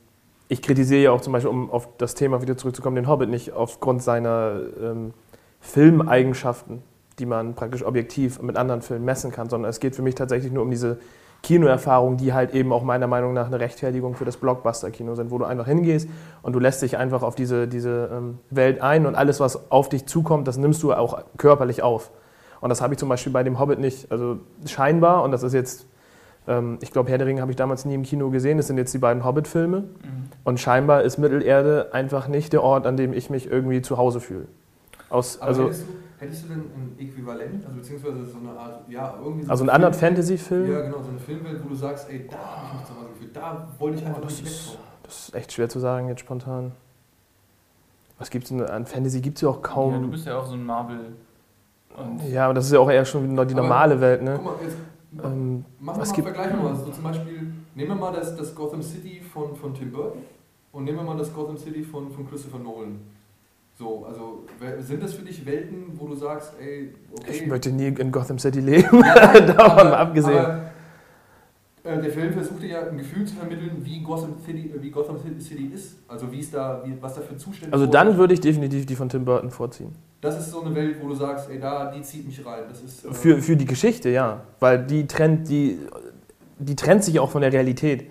[0.47, 3.51] ich kritisiere ja auch zum Beispiel, um auf das Thema wieder zurückzukommen, den Hobbit nicht
[3.51, 5.13] aufgrund seiner ähm,
[5.59, 6.83] Filmeigenschaften,
[7.19, 10.53] die man praktisch objektiv mit anderen Filmen messen kann, sondern es geht für mich tatsächlich
[10.53, 10.99] nur um diese
[11.43, 15.37] Kinoerfahrungen, die halt eben auch meiner Meinung nach eine Rechtfertigung für das Blockbuster-Kino sind, wo
[15.37, 16.09] du einfach hingehst
[16.41, 19.89] und du lässt dich einfach auf diese, diese ähm, Welt ein und alles, was auf
[19.89, 22.11] dich zukommt, das nimmst du auch körperlich auf.
[22.59, 24.11] Und das habe ich zum Beispiel bei dem Hobbit nicht.
[24.11, 25.87] Also scheinbar, und das ist jetzt,
[26.47, 28.77] ähm, ich glaube, Herr der Ringe habe ich damals nie im Kino gesehen, das sind
[28.77, 29.81] jetzt die beiden Hobbit-Filme.
[29.81, 29.87] Mhm.
[30.43, 34.19] Und scheinbar ist Mittelerde einfach nicht der Ort, an dem ich mich irgendwie zu Hause
[34.19, 34.47] fühle.
[35.09, 35.71] Aus, Aber also,
[36.19, 39.69] hättest, du, denn ein Äquivalent, also beziehungsweise so eine Art, ja, irgendwie so also einen
[39.69, 40.71] Film- anderen Fantasy-Film?
[40.71, 43.07] Ja, genau, so eine Filmwelt, wo du sagst, ey, da habe ich mich zu Hause
[43.13, 44.79] gefühlt, da wollte ich einfach Oh, das nicht ist- weg.
[45.03, 46.73] Das ist echt schwer zu sagen jetzt spontan.
[48.19, 49.21] Was gibt es denn an Fantasy?
[49.21, 49.93] Gibt es ja auch kaum.
[49.93, 51.13] Ja, du bist ja auch so ein Marvel.
[51.95, 54.33] Und Ja, aber das ist ja auch eher schon die Aber- normale Welt, ne?
[54.35, 54.75] Guck mal, jetzt
[55.23, 56.75] Ähm, machen wir was mal gibt- Vergleich mal.
[56.75, 60.21] So zum Beispiel, nehmen wir mal das, das Gotham City von, von Tim Burton
[60.73, 62.99] und nehmen wir mal das Gotham City von, von Christopher Nolan.
[63.77, 64.45] So, also
[64.79, 67.31] sind das für dich Welten, wo du sagst, ey, okay.
[67.31, 69.01] ich möchte nie in Gotham City leben.
[69.01, 70.37] Davon aber- mal abgesehen.
[70.37, 70.71] Aber,
[71.83, 74.89] äh, der Film versucht dir ja ein Gefühl zu vermitteln, wie Gotham City, äh, wie
[74.89, 75.97] Gotham City ist.
[76.07, 78.95] Also wie es da, wie, was da für Zustände Also dann würde ich definitiv die
[78.95, 79.93] von Tim Burton vorziehen.
[80.21, 82.63] Das ist so eine Welt, wo du sagst, ey, da, die zieht mich rein.
[82.67, 84.41] Das ist, äh, Für, für die Geschichte, ja.
[84.59, 85.77] Weil die trennt, die,
[86.57, 88.09] die trennt sich auch von der Realität.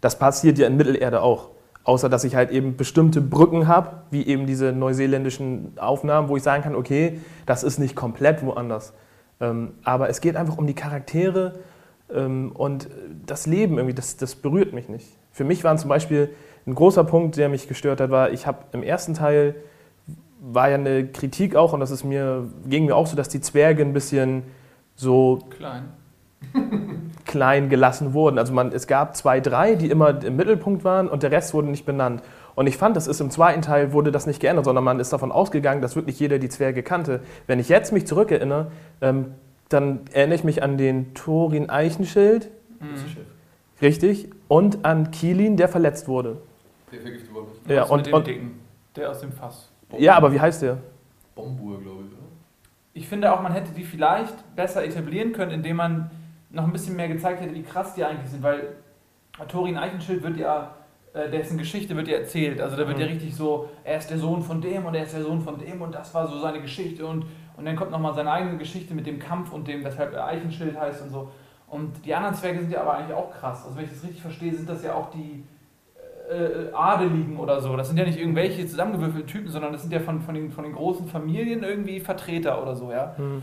[0.00, 1.50] Das passiert ja in Mittelerde auch.
[1.84, 6.42] Außer dass ich halt eben bestimmte Brücken habe, wie eben diese neuseeländischen Aufnahmen, wo ich
[6.42, 8.94] sagen kann, okay, das ist nicht komplett woanders.
[9.40, 11.54] Ähm, aber es geht einfach um die Charaktere
[12.12, 12.88] ähm, und
[13.26, 15.06] das Leben irgendwie, das, das berührt mich nicht.
[15.30, 16.30] Für mich war zum Beispiel
[16.66, 19.54] ein großer Punkt, der mich gestört hat, war, ich habe im ersten Teil
[20.40, 23.40] war ja eine Kritik auch, und das ist mir, ging mir auch so, dass die
[23.40, 24.42] Zwerge ein bisschen
[24.94, 25.84] so klein.
[27.34, 28.38] Klein gelassen wurden.
[28.38, 31.66] Also man, es gab zwei, drei, die immer im Mittelpunkt waren und der Rest wurde
[31.66, 32.22] nicht benannt.
[32.54, 35.12] Und ich fand, das ist im zweiten Teil wurde das nicht geändert, sondern man ist
[35.12, 37.20] davon ausgegangen, dass wirklich jeder die Zwerge kannte.
[37.48, 38.70] Wenn ich jetzt mich zurückerinnere,
[39.00, 39.34] ähm,
[39.68, 42.86] dann erinnere ich mich an den Thorin Eichenschild, Mhm.
[43.82, 46.36] Richtig, und an Kielin, der verletzt wurde.
[46.92, 47.30] Der vergiftet
[47.64, 47.70] ist.
[47.70, 48.60] Ja, Was und- und- Dicken,
[48.94, 49.70] der aus dem Fass.
[49.98, 50.78] Ja, aber wie heißt der?
[51.34, 52.22] Bombur, glaube ich, oder?
[52.92, 56.10] Ich finde auch, man hätte die vielleicht besser etablieren können, indem man
[56.54, 58.76] noch ein bisschen mehr gezeigt hätte, wie krass die eigentlich sind, weil
[59.48, 60.74] Thorin Eichenschild wird ja,
[61.12, 62.60] äh, dessen Geschichte wird ja erzählt.
[62.60, 63.02] Also da wird Mhm.
[63.04, 65.58] ja richtig so, er ist der Sohn von dem und er ist der Sohn von
[65.58, 67.24] dem und das war so seine Geschichte und,
[67.56, 70.78] und dann kommt nochmal seine eigene Geschichte mit dem Kampf und dem, weshalb er Eichenschild
[70.78, 71.30] heißt und so.
[71.68, 73.64] Und die anderen Zwerge sind ja aber eigentlich auch krass.
[73.64, 75.42] Also wenn ich das richtig verstehe, sind das ja auch die
[76.30, 77.76] äh, Adeligen oder so.
[77.76, 80.64] Das sind ja nicht irgendwelche zusammengewürfelten Typen, sondern das sind ja von, von, den, von
[80.64, 83.14] den großen Familien irgendwie Vertreter oder so, ja.
[83.16, 83.42] Hm.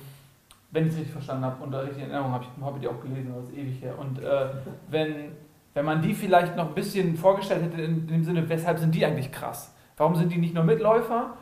[0.71, 2.87] Wenn ich es richtig verstanden habe und da richtig in Erinnerung habe, ich habe die
[2.87, 3.93] auch gelesen, das ist ewig her.
[3.99, 4.45] Und äh,
[4.89, 5.31] wenn,
[5.73, 9.05] wenn man die vielleicht noch ein bisschen vorgestellt hätte, in dem Sinne, weshalb sind die
[9.05, 9.75] eigentlich krass?
[9.97, 11.33] Warum sind die nicht nur Mitläufer,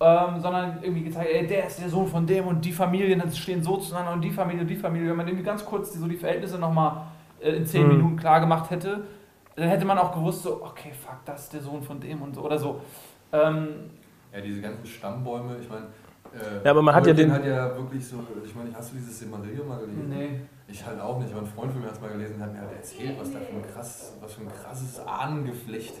[0.00, 3.62] ähm, sondern irgendwie gezeigt, ey, der ist der Sohn von dem und die Familien stehen
[3.62, 5.10] so zueinander und die Familie und die Familie.
[5.10, 7.02] Wenn man irgendwie ganz kurz die, so die Verhältnisse nochmal
[7.40, 7.96] äh, in zehn Mhm.
[7.96, 9.02] Minuten klar gemacht hätte,
[9.56, 12.32] dann hätte man auch gewusst, so, okay, fuck, das ist der Sohn von dem und
[12.32, 12.80] so oder so.
[13.32, 13.90] Ähm,
[14.32, 15.86] Ja, diese ganzen Stammbäume, ich meine.
[16.34, 18.96] Äh, Ja, aber man hat ja den- hat ja wirklich so, ich meine, hast du
[18.96, 20.08] dieses Silmarillion mal gelesen?
[20.08, 20.40] nee.
[20.70, 22.52] Ich halt auch nicht, aber ein Freund von mir hat es mal gelesen und hat
[22.52, 25.94] mir halt erzählt, was da für ein, krass, was für ein krasses Ahnengeflecht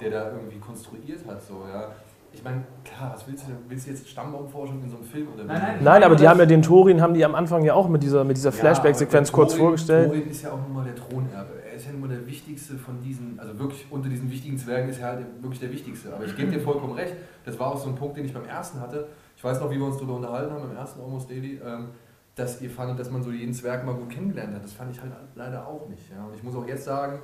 [0.00, 1.42] der da irgendwie konstruiert hat.
[1.42, 1.88] So, ja.
[2.32, 3.58] ich meine, klar, was willst du denn?
[3.68, 5.76] Willst du jetzt Stammbaumforschung in so einem Film oder Nein, nein.
[5.82, 8.24] Nein, aber die haben ja den Thorin, haben die am Anfang ja auch mit dieser,
[8.24, 10.06] mit dieser Flashback-Sequenz Ja, kurz Thorin- vorgestellt.
[10.08, 11.50] Thorin ist ja auch nun mal der Thronerbe.
[11.68, 14.88] Er ist ja nun mal der wichtigste von diesen, also wirklich unter diesen wichtigen Zwergen
[14.88, 16.14] ist er halt wirklich der wichtigste.
[16.14, 17.14] Aber ich gebe dir vollkommen recht,
[17.44, 19.08] das war auch so ein Punkt, den ich beim ersten hatte.
[19.42, 21.88] Ich weiß noch, wie wir uns darüber unterhalten haben, beim ersten Almost Daily, ähm,
[22.36, 24.62] dass ihr fandet, dass man so jeden Zwerg mal gut kennengelernt hat.
[24.62, 26.12] Das fand ich halt leider auch nicht.
[26.12, 26.24] Ja.
[26.24, 27.18] Und ich muss auch jetzt sagen,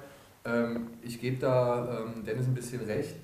[0.45, 3.15] ähm, ich gebe da ähm, Dennis ein bisschen recht.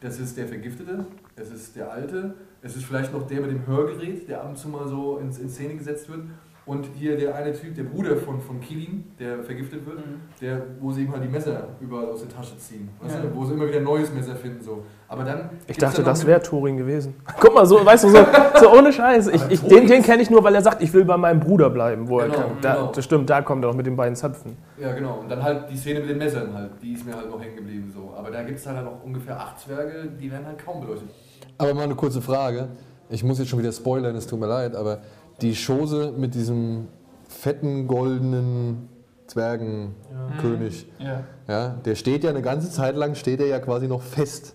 [0.00, 3.66] Das ist der Vergiftete, es ist der Alte, es ist vielleicht noch der mit dem
[3.66, 6.20] Hörgerät, der ab und zu mal so in, in Szene gesetzt wird.
[6.66, 10.20] Und hier der eine Typ, der Bruder von, von Kilin, der vergiftet wird, Mhm.
[10.40, 12.88] der, wo sie ihm halt die Messer überall aus der Tasche ziehen.
[13.02, 13.20] Weißt Ja.
[13.20, 13.34] du?
[13.36, 14.62] Wo sie immer wieder ein neues Messer finden.
[14.62, 14.82] So.
[15.06, 15.50] Aber dann.
[15.66, 17.16] Ich dachte, dann noch das wäre Thorin gewesen.
[17.38, 18.18] Guck mal, so, weißt du, so,
[18.60, 19.26] so ohne Scheiß.
[19.28, 21.68] Ich, ich, den den kenne ich nur, weil er sagt, ich will bei meinem Bruder
[21.68, 22.08] bleiben.
[22.08, 22.50] Wo er Genau, kann.
[22.62, 22.92] Da, genau.
[22.92, 24.56] Das stimmt, da kommt er auch mit den beiden Zöpfen.
[24.78, 25.18] Ja, genau.
[25.20, 27.56] Und dann halt die Szene mit den Messern halt, die ist mir halt noch hängen
[27.56, 27.92] geblieben.
[27.94, 28.14] So.
[28.16, 31.10] Aber da gibt es halt noch ungefähr acht Zwerge, die werden halt kaum beleuchtet.
[31.58, 32.68] Aber mal eine kurze Frage.
[33.10, 35.00] Ich muss jetzt schon wieder spoilern, es tut mir leid, aber
[35.40, 36.88] die Chose mit diesem
[37.28, 38.88] fetten goldenen
[39.26, 41.24] Zwergenkönig, Ja.
[41.48, 44.54] ja, der steht ja eine ganze Zeit lang, steht er ja quasi noch fest,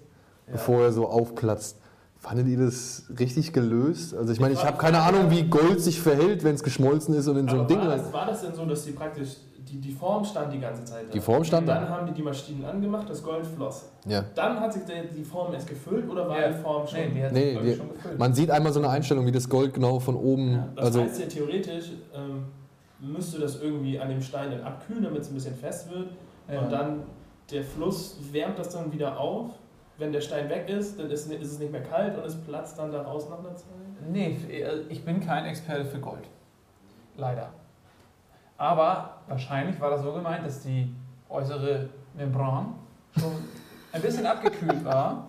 [0.51, 1.77] bevor er so aufplatzt.
[2.17, 4.13] Fandet ihr das richtig gelöst?
[4.13, 7.27] Also ich meine, ich habe keine Ahnung, wie Gold sich verhält, wenn es geschmolzen ist
[7.27, 9.37] und in so ein Ding war, das, war das denn so, dass die praktisch,
[9.69, 11.11] die, die Form stand die ganze Zeit da?
[11.11, 11.75] Die Form stand da.
[11.75, 13.89] Dann haben die die Maschinen angemacht, das Gold floss.
[14.05, 14.23] Ja.
[14.35, 14.83] Dann hat sich
[15.15, 16.47] die Form erst gefüllt oder war Ja.
[16.49, 16.99] die Form schon...
[16.99, 18.17] Nee, die hat Nee, sich, die- schon gefüllt.
[18.19, 21.01] Man sieht einmal so eine Einstellung, wie das Gold genau von oben, Ja, Das also
[21.01, 22.45] heißt ja theoretisch, ähm,
[22.99, 26.09] müsste das irgendwie an dem Stein dann abkühlen, damit es ein bisschen fest wird.
[26.51, 26.59] Ja.
[26.61, 27.03] Und dann
[27.51, 29.51] der Fluss wärmt das dann wieder auf.
[29.97, 32.77] Wenn der Stein weg ist, dann ist, ist es nicht mehr kalt und es platzt
[32.79, 33.67] dann daraus nach einer Zeit.
[34.09, 34.37] Nee,
[34.87, 36.23] ich bin kein Experte für Gold.
[37.17, 37.49] Leider.
[38.59, 40.93] Aber wahrscheinlich war das so gemeint, dass die
[41.29, 42.75] äußere Membran
[43.17, 43.31] schon
[43.93, 45.25] ein bisschen abgekühlt war.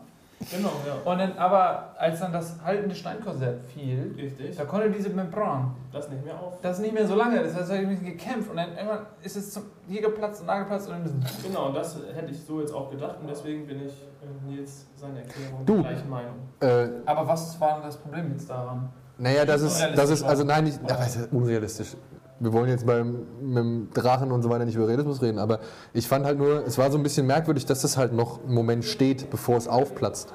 [0.50, 0.94] Genau, ja.
[1.12, 4.56] Und dann aber, als dann das haltende Steinkorsett fiel, Richtig.
[4.56, 6.58] da konnte diese Membran Das nicht mehr auf.
[6.62, 9.36] das nicht mehr so lange, das heißt, hat ein bisschen gekämpft und dann irgendwann ist
[9.36, 12.58] es zum, hier geplatzt und da geplatzt und dann Genau, und das hätte ich so
[12.60, 15.82] jetzt auch gedacht und deswegen bin ich äh, Nils seine Erklärung Du.
[15.82, 16.36] gleiche Meinung.
[16.60, 18.88] äh, Aber was war denn das Problem jetzt daran?
[19.18, 20.94] Naja, das ist, das ist, also nein, nicht, Oder?
[20.94, 21.96] ja, das ist unrealistisch.
[22.42, 25.60] Wir wollen jetzt beim mit dem Drachen und so weiter nicht über Realismus reden, aber
[25.92, 28.54] ich fand halt nur, es war so ein bisschen merkwürdig, dass das halt noch einen
[28.54, 30.32] Moment steht, bevor es aufplatzt.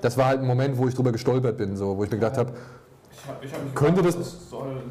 [0.00, 2.38] Das war halt ein Moment, wo ich drüber gestolpert bin, so, wo ich mir gedacht
[2.38, 2.52] habe,
[3.26, 4.82] hab, Könnte das- das soll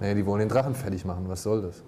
[0.00, 1.82] nee, die wollen den Drachen fertig machen, was soll das?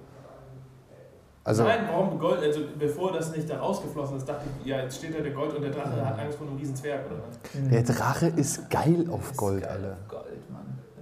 [1.44, 2.40] Also, Nein, warum Gold?
[2.40, 5.55] Also bevor das nicht da rausgeflossen ist, dachte ich, ja, jetzt steht da der Gold
[5.57, 7.68] und der Drache hat Angst vor einem riesen Zwerg, oder was?
[7.68, 9.96] der Drache ist geil auf Gold, Geil Alter.
[10.05, 10.26] auf Gold.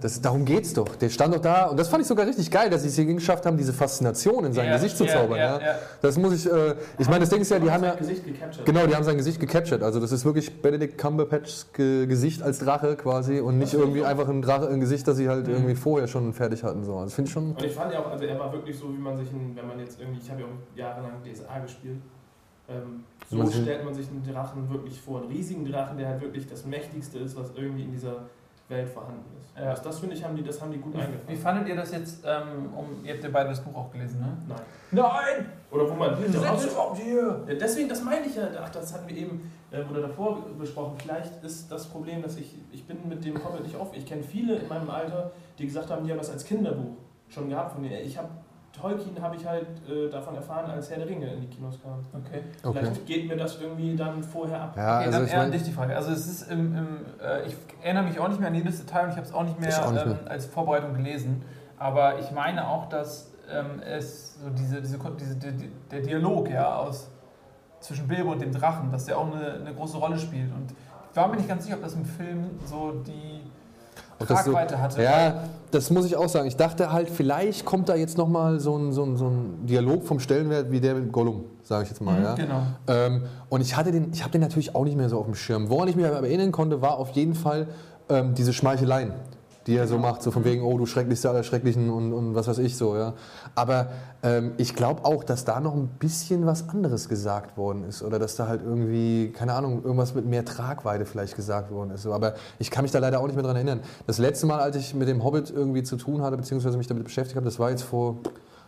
[0.00, 0.96] Das, darum geht's doch.
[0.96, 3.04] Der stand doch da und das fand ich sogar richtig geil, dass sie es hier
[3.04, 5.38] geschafft haben, diese Faszination in sein Ja, Gesicht zu zaubern.
[5.38, 5.74] Ja, ja.
[6.02, 8.24] Das muss ich, äh, ich meine, das Ding ist ja, die haben ja, sein Gesicht
[8.24, 8.66] gecaptured.
[8.66, 9.82] Genau, die haben sein Gesicht gecaptured.
[9.82, 14.28] Also das ist wirklich Benedict Cumberbatchs Ge Gesicht als Drache quasi und nicht irgendwie einfach
[14.28, 15.52] ein Drache, ein Gesicht, das sie halt Mhm.
[15.54, 16.84] irgendwie vorher schon fertig hatten.
[16.84, 17.00] So.
[17.02, 17.50] Das finde ich schon.
[17.50, 19.66] Und ich fand ja auch, also er war wirklich so, wie man sich, einen, wenn
[19.66, 21.98] man jetzt irgendwie, ich habe ja auch jahrelang DSA gespielt,
[22.68, 26.20] ähm, so Man stellt man sich einen Drachen wirklich vor, einen riesigen Drachen, der halt
[26.20, 28.22] wirklich das mächtigste ist, was irgendwie in dieser
[28.70, 29.58] Welt vorhanden ist.
[29.58, 29.70] Ja.
[29.70, 31.38] Das, das finde ich, haben die, das haben die gut Wie eingefangen.
[31.38, 34.36] fandet ihr das jetzt, ähm, um, ihr habt ja beide das Buch auch gelesen, ne?
[34.48, 34.60] Nein.
[34.92, 35.52] Nein!
[35.70, 37.44] Oder wo man raus, überhaupt hier?
[37.46, 40.94] Ja, deswegen, das meine ich ja, ach, das hatten wir eben äh, oder davor besprochen.
[40.98, 43.94] Vielleicht ist das Problem, dass ich, ich bin mit dem Hobbit nicht auf.
[43.94, 46.96] Ich kenne viele in meinem Alter, die gesagt haben, die haben das als Kinderbuch
[47.28, 48.00] schon gehabt von mir.
[48.00, 48.28] Ich habe
[48.72, 52.04] Tolkien habe ich halt äh, davon erfahren, als Herr der Ringe in die Kinos kam.
[52.12, 52.42] Okay.
[52.62, 52.78] Okay.
[52.78, 54.74] Vielleicht geht mir das irgendwie dann vorher ab.
[54.76, 55.96] Ja, okay, also dann eher an dich die Frage.
[55.96, 56.86] Also es ist im, im
[57.22, 59.42] äh, ich erinnere mich auch nicht mehr an jedes Detail und ich habe es auch
[59.44, 61.42] nicht mehr, Ich auch nicht ähm, als Vorbereitung gelesen.
[61.78, 66.48] Aber ich meine auch, dass ähm, es so diese, diese, diese, die- die- der Dialog
[66.50, 67.10] ja aus
[67.80, 70.52] zwischen Bilbo und dem Drachen, dass der auch eine, eine große Rolle spielt.
[70.52, 70.72] Und
[71.10, 73.39] ich war mir nicht ganz sicher, ob das im Film so die
[74.28, 75.02] Das so- Tragweite hatte.
[75.02, 76.46] ja, das muss ich auch sagen.
[76.46, 80.04] Ich dachte halt, vielleicht kommt da jetzt nochmal so ein, so, ein, so ein Dialog
[80.04, 82.18] vom Stellenwert wie der mit Gollum, sage ich jetzt mal.
[82.18, 82.34] Mhm, ja.
[82.34, 82.62] Genau.
[82.88, 85.34] Ähm, und ich hatte den, ich habe den natürlich auch nicht mehr so auf dem
[85.34, 85.70] Schirm.
[85.70, 87.68] Woran ich mich aber erinnern konnte, war auf jeden Fall
[88.08, 89.12] ähm, diese Schmeicheleien,
[89.66, 92.48] die er so macht, so von wegen, oh du schrecklichste aller Schrecklichen und, und was
[92.48, 93.14] weiß ich so, ja.
[93.54, 93.88] Aber
[94.22, 98.18] ähm, ich glaube auch, dass da noch ein bisschen was anderes gesagt worden ist oder
[98.18, 102.02] dass da halt irgendwie, keine Ahnung, irgendwas mit mehr Tragweite vielleicht gesagt worden ist.
[102.02, 102.12] So.
[102.12, 103.80] Aber ich kann mich da leider auch nicht mehr dran erinnern.
[104.06, 107.04] Das letzte Mal, als ich mit dem Hobbit irgendwie zu tun hatte, beziehungsweise mich damit
[107.04, 108.16] beschäftigt habe, das war jetzt vor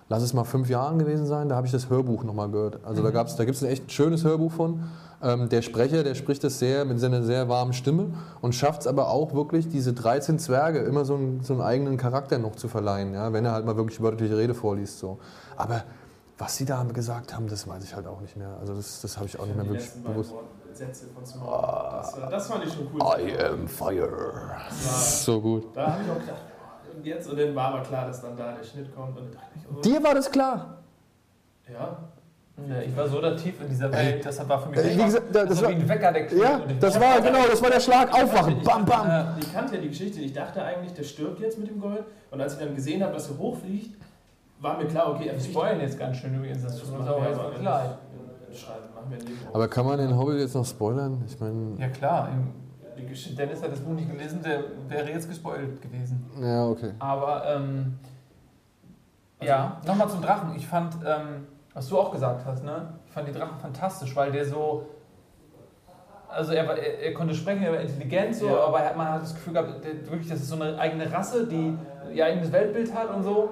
[0.08, 2.80] lass es mal fünf Jahren gewesen sein, da habe ich das Hörbuch nochmal gehört.
[2.84, 4.82] Also da, da gibt es ein echt schönes Hörbuch von.
[5.22, 8.08] Ähm, der Sprecher, der spricht das sehr mit seiner sehr warmen Stimme
[8.40, 11.96] und schafft es aber auch wirklich, diese 13 Zwerge immer so einen, so einen eigenen
[11.96, 14.98] Charakter noch zu verleihen, ja, wenn er halt mal wirklich wörtliche Rede vorliest.
[14.98, 15.18] So.
[15.56, 15.84] Aber
[16.38, 18.56] Was sie da gesagt haben, das weiß ich halt auch nicht mehr.
[18.60, 20.32] Also das, das habe ich auch nicht mehr wirklich bewusst.
[20.72, 21.46] Sätze von Small.
[22.00, 23.00] Das, war- das fand ich schon cool.
[23.20, 24.56] I am fire.
[24.80, 25.66] So gut.
[25.76, 26.40] Da habe ich auch gedacht,
[26.96, 29.32] und jetzt, und dann war aber klar, dass dann da der Schnitt kommt und dann
[29.34, 30.78] dachte ich, oh, Dir war das klar.
[31.70, 31.98] Ja,
[32.86, 35.40] ich war so da tief in dieser Welt, deshalb war für mich Äh, gesagt, da-
[35.40, 37.80] das das war war- wie ein Wecker, der Ja, das war genau, das war der
[37.80, 38.12] Schlag.
[38.14, 38.58] Aufwachen.
[38.58, 39.08] Ich- Bam, bam.
[39.10, 40.20] Äh, Ich kannte ja die Geschichte.
[40.20, 42.04] Ich dachte eigentlich, der stirbt jetzt mit dem Gold.
[42.30, 43.96] Und als ich dann gesehen habe, dass er hochfliegt,
[44.60, 45.54] war mir klar, okay, er Wir fliegt.
[45.54, 47.54] spoilen jetzt ganz schön übrigens, das Das tut machen uns wir aber jetzt aber mal
[47.56, 47.98] in- klar.
[49.54, 51.22] Aber kann man den Hobbit jetzt noch spoilern?
[51.26, 52.28] Ich meine, Ja klar.
[53.36, 56.24] Dennis hat das Buch nicht gelesen, der wäre jetzt gespoilt gewesen.
[56.40, 56.92] ja, okay.
[56.98, 57.98] Aber ähm,
[59.42, 60.54] ja, nochmal zum Drachen.
[60.54, 62.94] Ich fand, ähm, was du auch gesagt hast, ne?
[63.06, 64.86] Ich fand den Drachen fantastisch, weil der so.
[66.28, 68.64] Also er, war, er, er konnte sprechen, er war intelligent, so, Ja.
[68.66, 71.12] aber er hat, man hat das Gefühl gehabt, der, wirklich, das ist so eine eigene
[71.12, 71.76] Rasse, die
[72.14, 73.50] ihr eigenes Weltbild hat und so.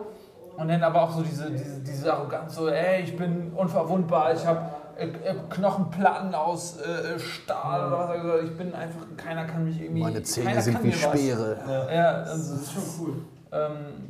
[0.56, 4.44] Und dann aber auch so diese, diese, diese Arroganz, so, ey, ich bin unverwundbar, ich
[4.46, 4.60] habe
[4.96, 8.50] äh, äh, Knochenplatten aus äh, Stahl oder was er gesagt hat.
[8.50, 10.02] Ich bin einfach, keiner kann mich irgendwie.
[10.02, 10.92] Meine Zähne sind wie.
[10.92, 11.58] Speere.
[11.94, 13.14] Ja, Das also, ist schon cool.
[13.52, 14.09] ähm,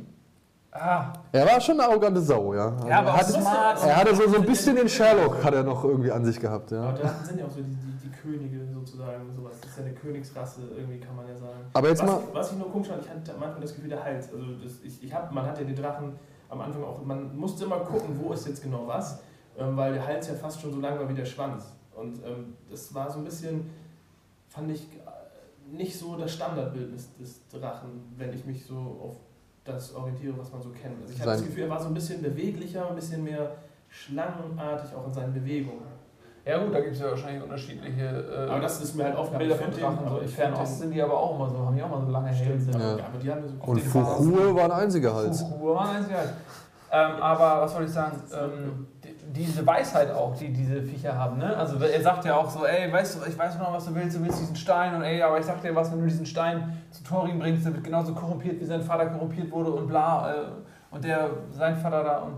[0.71, 2.73] ah, Er war schon eine arrogante Sau, ja.
[2.87, 3.83] Ja, aber er, hatte, smart.
[3.83, 6.71] er hatte so, so ein bisschen den Sherlock, hat er noch irgendwie an sich gehabt,
[6.73, 6.91] Aber ja.
[6.93, 9.53] Drachen sind ja auch so die, die, die Könige sozusagen, sowas.
[9.61, 11.59] Das ist ja eine Königsrasse, irgendwie kann man ja sagen.
[11.73, 13.89] Aber jetzt was, mal, ich, was ich nur komisch fand, ich hatte manchmal das Gefühl,
[13.89, 14.29] der Hals.
[14.31, 16.13] Also das, ich, ich hab, man hat ja den Drachen
[16.49, 19.19] am Anfang auch, man musste immer gucken, wo ist jetzt genau was,
[19.57, 21.65] ähm, weil der Hals ja fast schon so lang war wie der Schwanz.
[21.95, 23.69] Und ähm, das war so ein bisschen,
[24.47, 29.15] fand ich, äh, nicht so das Standardbild des, des Drachen, wenn ich mich so auf
[29.63, 31.01] das orientiere, was man so kennt.
[31.01, 33.51] Also ich hatte das Gefühl, er war so ein bisschen beweglicher, ein bisschen mehr
[33.89, 35.83] schlangenartig auch in seinen Bewegungen.
[36.45, 39.49] ja gut, da gibt es ja wahrscheinlich unterschiedliche äh, Aber das ist mir halt aufgefallen.
[39.49, 40.09] Bilder von Drachen.
[40.09, 40.15] So.
[40.15, 42.29] ich find Fernost sind die aber auch immer so, haben die auch mal so lange
[42.29, 42.71] Hälse.
[42.71, 42.79] Ja.
[42.79, 43.05] ja.
[43.05, 45.41] aber die haben so und Fuchur war ein einziger Hals.
[45.41, 46.23] Fuchur war eins, ja.
[46.93, 48.21] Ähm, aber was soll ich sagen?
[48.33, 48.87] Ähm,
[49.33, 51.37] diese Weisheit auch, die diese Viecher haben.
[51.37, 51.55] Ne?
[51.55, 54.17] Also er sagt ja auch so, ey, weißt du, ich weiß noch, was du willst,
[54.17, 56.77] du willst diesen Stein und ey, aber ich sag dir was, wenn du diesen Stein
[56.91, 60.33] zu Thorin bringst, der wird genauso korrumpiert, wie sein Vater korrumpiert wurde und bla.
[60.33, 60.35] Äh,
[60.91, 62.33] und der, sein Vater da und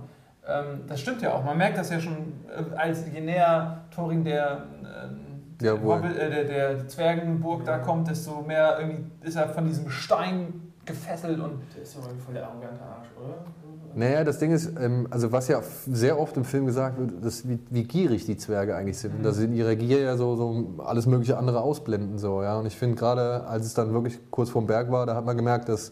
[0.48, 1.44] ähm, das stimmt ja auch.
[1.44, 5.96] Man merkt das ja schon, äh, als je näher Thorin der, äh, Jawohl.
[5.96, 10.74] Hobbit, äh, der, der Zwergenburg da kommt, desto mehr irgendwie ist er von diesem Stein
[10.86, 13.36] gefesselt und Der ist aber voll der arrogante Arsch, oder?
[13.96, 17.48] Naja, das Ding ist, ähm, also was ja sehr oft im Film gesagt wird, dass
[17.48, 19.16] wie, wie gierig die Zwerge eigentlich sind.
[19.16, 22.18] Und dass sie in ihrer Gier ja so, so alles mögliche andere ausblenden.
[22.18, 22.58] So, ja?
[22.58, 25.38] Und ich finde gerade, als es dann wirklich kurz vorm Berg war, da hat man
[25.38, 25.92] gemerkt, dass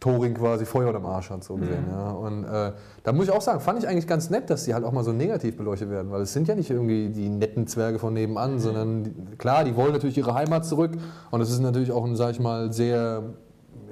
[0.00, 1.84] Thorin quasi Feuer am Arsch hat, so gesehen.
[1.90, 2.10] Ja?
[2.10, 2.72] Und äh,
[3.04, 5.04] da muss ich auch sagen, fand ich eigentlich ganz nett, dass die halt auch mal
[5.04, 6.10] so negativ beleuchtet werden.
[6.10, 9.76] Weil es sind ja nicht irgendwie die netten Zwerge von nebenan, sondern die, klar, die
[9.76, 10.92] wollen natürlich ihre Heimat zurück.
[11.30, 13.22] Und es ist natürlich auch ein, sag ich mal, sehr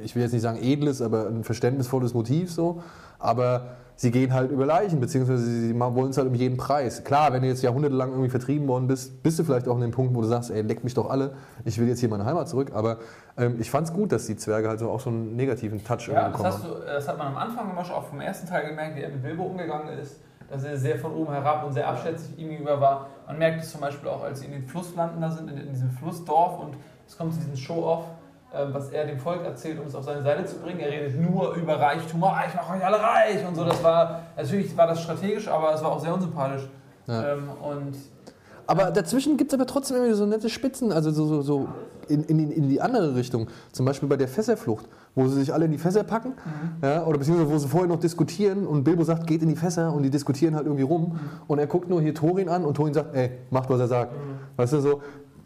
[0.03, 2.83] ich will jetzt nicht sagen edles, aber ein verständnisvolles Motiv so.
[3.21, 7.05] Aber sie gehen halt über Leichen, beziehungsweise sie wollen es halt um jeden Preis.
[7.05, 9.91] Klar, wenn du jetzt jahrhundertelang irgendwie vertrieben worden bist, bist du vielleicht auch an dem
[9.91, 11.35] Punkt, wo du sagst, ey, leck mich doch alle,
[11.67, 12.73] ich will jetzt hier meine Heimat zurück.
[12.75, 12.97] Aber
[13.37, 16.09] ähm, ich fand es gut, dass die Zwerge halt so auch so einen negativen Touch
[16.09, 16.63] Ja, das, bekommen haben.
[16.63, 19.11] du, das hat man am Anfang immer schon auch vom ersten Teil gemerkt, wie er
[19.11, 20.17] mit Bilbo umgegangen ist,
[20.51, 23.09] dass er sehr von oben herab und sehr abschätzig ihm gegenüber war.
[23.27, 25.69] Man merkt es zum Beispiel auch, als sie in den Flusslanden da sind, in, in
[25.69, 26.75] diesem Flussdorf und
[27.07, 28.20] es kommt zu diesem Show-Off, äh,
[28.73, 30.81] was er dem Volk erzählt, um es auf seine Seite zu bringen.
[30.81, 33.65] Er redet nur über Reichtum, oh, ich mache euch alle reich und so.
[33.65, 36.69] Das war, natürlich war das strategisch, aber es war auch sehr unsympathisch.
[37.07, 37.33] Ja.
[37.35, 37.95] Ähm, und
[38.67, 41.69] Aber dazwischen gibt es aber trotzdem irgendwie so nette Spitzen, also so, so, so
[42.09, 43.47] in, in, die- in die andere Richtung.
[43.73, 46.35] Zum Beispiel bei der Fässerflucht, wo sie sich alle in die Fässer packen,
[46.83, 49.93] ja, oder beziehungsweise wo sie vorher noch diskutieren und Bilbo sagt, geht in die Fässer
[49.93, 52.95] und die diskutieren halt irgendwie rum und er guckt nur hier Thorin an und Thorin
[52.95, 54.13] sagt, ey, macht, was er sagt.
[54.57, 55.01] Weißt du, so,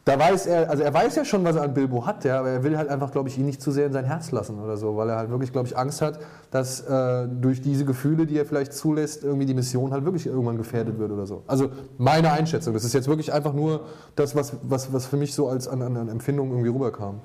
[0.04, 2.50] da weiß er, also er weiß ja schon, was er an Bilbo hat, ja, aber
[2.50, 4.76] er will halt einfach, glaube ich, ihn nicht zu sehr in sein Herz lassen oder
[4.76, 6.18] so, weil er halt wirklich, glaube ich, Angst hat,
[6.50, 10.58] dass äh, durch diese Gefühle, die er vielleicht zulässt, irgendwie die Mission halt wirklich irgendwann
[10.58, 11.42] gefährdet wird oder so.
[11.46, 15.34] Also meine Einschätzung, das ist jetzt wirklich einfach nur das, was, was, was für mich
[15.34, 17.20] so als an, an, an Empfindung irgendwie rüberkam.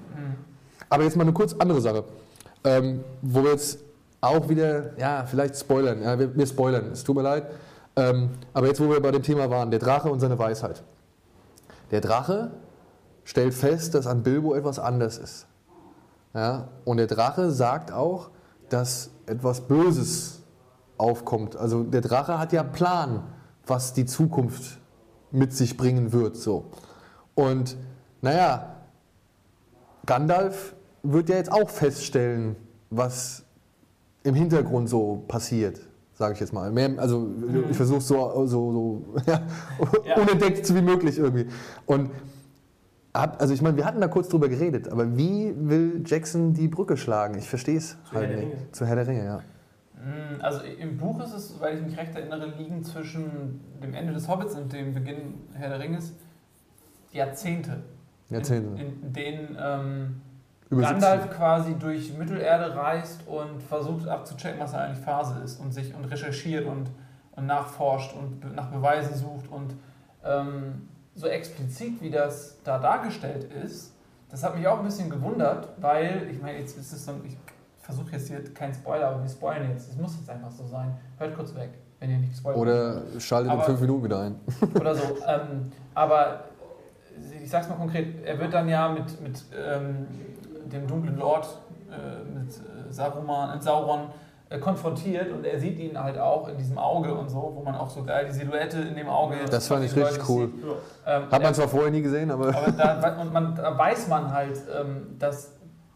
[0.90, 2.06] Aber jetzt mal eine kurz andere Sache,
[2.64, 3.80] ähm, wo wir jetzt
[4.22, 7.44] auch wieder, ja, vielleicht spoilern, ja, wir, wir spoilern, es tut mir leid,
[7.98, 10.82] ähm, aber jetzt, wo wir bei dem Thema waren, der Drache und seine Weisheit.
[11.92, 12.52] Der Drache
[13.30, 15.46] stellt fest, dass an Bilbo etwas anders ist.
[16.34, 16.70] Ja?
[16.84, 18.32] Und der Drache sagt auch,
[18.70, 20.42] dass etwas Böses
[20.98, 21.56] aufkommt.
[21.56, 23.22] Also der Drache hat ja einen Plan,
[23.68, 24.80] was die Zukunft
[25.30, 26.38] mit sich bringen wird.
[26.38, 26.72] So.
[27.36, 27.78] Und
[28.24, 28.78] naja,
[30.08, 32.56] Gandalf wird ja jetzt auch feststellen,
[32.90, 33.44] was
[34.24, 35.80] im Hintergrund so passiert,
[36.16, 36.76] sage ich jetzt mal.
[36.98, 37.30] Also
[37.70, 39.42] ich versuche so, so, so ja,
[40.04, 40.16] Ja.
[40.20, 41.46] unentdeckt wie möglich irgendwie.
[41.86, 42.10] Und
[43.22, 46.68] hab, also ich meine, wir hatten da kurz drüber geredet, aber wie will Jackson die
[46.68, 47.38] Brücke schlagen?
[47.38, 48.54] Ich verstehe es Zu halt Herr der nicht.
[48.56, 48.72] Ringe.
[48.72, 49.38] Zu Herr der Ringe, ja.
[49.96, 54.14] Mm, Also im Buch ist es, weil ich mich recht erinnere, liegen zwischen dem Ende
[54.14, 56.14] des Hobbits und dem Beginn Herr der Ringes
[57.12, 57.78] Jahrzehnte.
[58.30, 58.80] Jahrzehnte.
[58.82, 60.22] In, in denen ähm,
[60.70, 65.96] Gandalf quasi durch Mittelerde reist und versucht abzuchecken, was da eigentlich Phase ist und sich
[65.96, 66.92] und recherchiert und,
[67.32, 69.74] und nachforscht und nach Beweisen sucht und
[70.24, 70.88] ähm,
[71.20, 73.94] so explizit wie das da dargestellt ist,
[74.30, 77.36] das hat mich auch ein bisschen gewundert, weil ich meine, jetzt ist es so, ich
[77.82, 79.90] versuche jetzt hier kein Spoiler, aber wir spoilern jetzt.
[79.90, 80.96] Es muss jetzt einfach so sein.
[81.18, 82.60] Hört kurz weg, wenn ihr nicht spoilert.
[82.62, 84.36] Oder schaltet in Aber- fünf Minuten wieder ein.
[84.80, 85.04] oder so.
[85.28, 86.44] Ähm, aber
[87.44, 90.08] ich sag's mal konkret, er wird dann ja mit, mit ähm,
[90.72, 91.48] dem dunklen Lord,
[91.92, 94.08] äh, mit äh, Saruman, äh, Sauron
[94.58, 97.90] konfrontiert und er sieht ihn halt auch in diesem Auge und so, wo man auch
[97.90, 100.48] so geil die Silhouette in dem Auge jetzt Das fand ich Leute richtig cool.
[100.48, 100.66] sieht.
[101.06, 101.18] Ja.
[101.18, 104.34] Ähm, Hat man zwar vorher nie gesehen, aber aber da, und man, da weiß man
[104.34, 105.52] halt, ähm, dass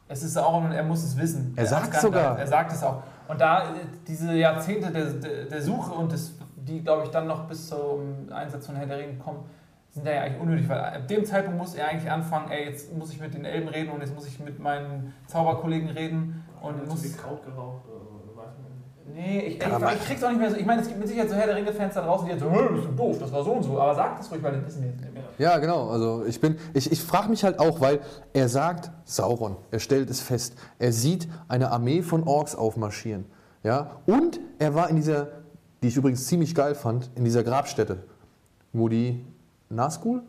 [0.07, 1.53] es ist und er muss es wissen.
[1.55, 2.01] Er sagt's Gandalf.
[2.03, 2.39] sogar.
[2.39, 3.01] Er sagt es auch.
[3.27, 3.65] Und da äh,
[4.07, 8.31] diese Jahrzehnte der, der, der Suche und des, die, glaube ich, dann noch bis zum
[8.31, 9.45] Einsatz von Herr der Ringe kommen,
[9.89, 13.11] sind ja eigentlich unnötig, weil ab dem Zeitpunkt muss er eigentlich anfangen, ey, jetzt muss
[13.11, 16.87] ich mit den Elben reden und jetzt muss ich mit meinen Zauberkollegen reden und Und
[16.89, 17.17] muss...
[17.17, 17.83] Kraut geraucht.
[17.87, 18.12] Oder.
[19.13, 20.55] Nee, ich, ich, ich krieg's auch nicht mehr so.
[20.57, 22.49] Ich meine, es gibt mit Sicherheit so Herr der Ringe-Fans da draußen, die jetzt so,
[22.49, 23.79] "Hö, bist du doof, das war so und so.
[23.79, 25.23] Aber sag das ruhig, weil das wissen wir jetzt nicht mehr.
[25.37, 25.89] Ja, genau.
[25.89, 27.99] Also ich bin, ich, ich frage mich halt auch, weil
[28.33, 33.25] er sagt Sauron, er stellt es fest, er sieht eine Armee von Orks aufmarschieren,
[33.63, 35.27] ja, und er war in dieser,
[35.81, 38.03] die ich übrigens ziemlich geil fand, in dieser Grabstätte,
[38.71, 39.25] wo die
[39.69, 40.21] Nazgul,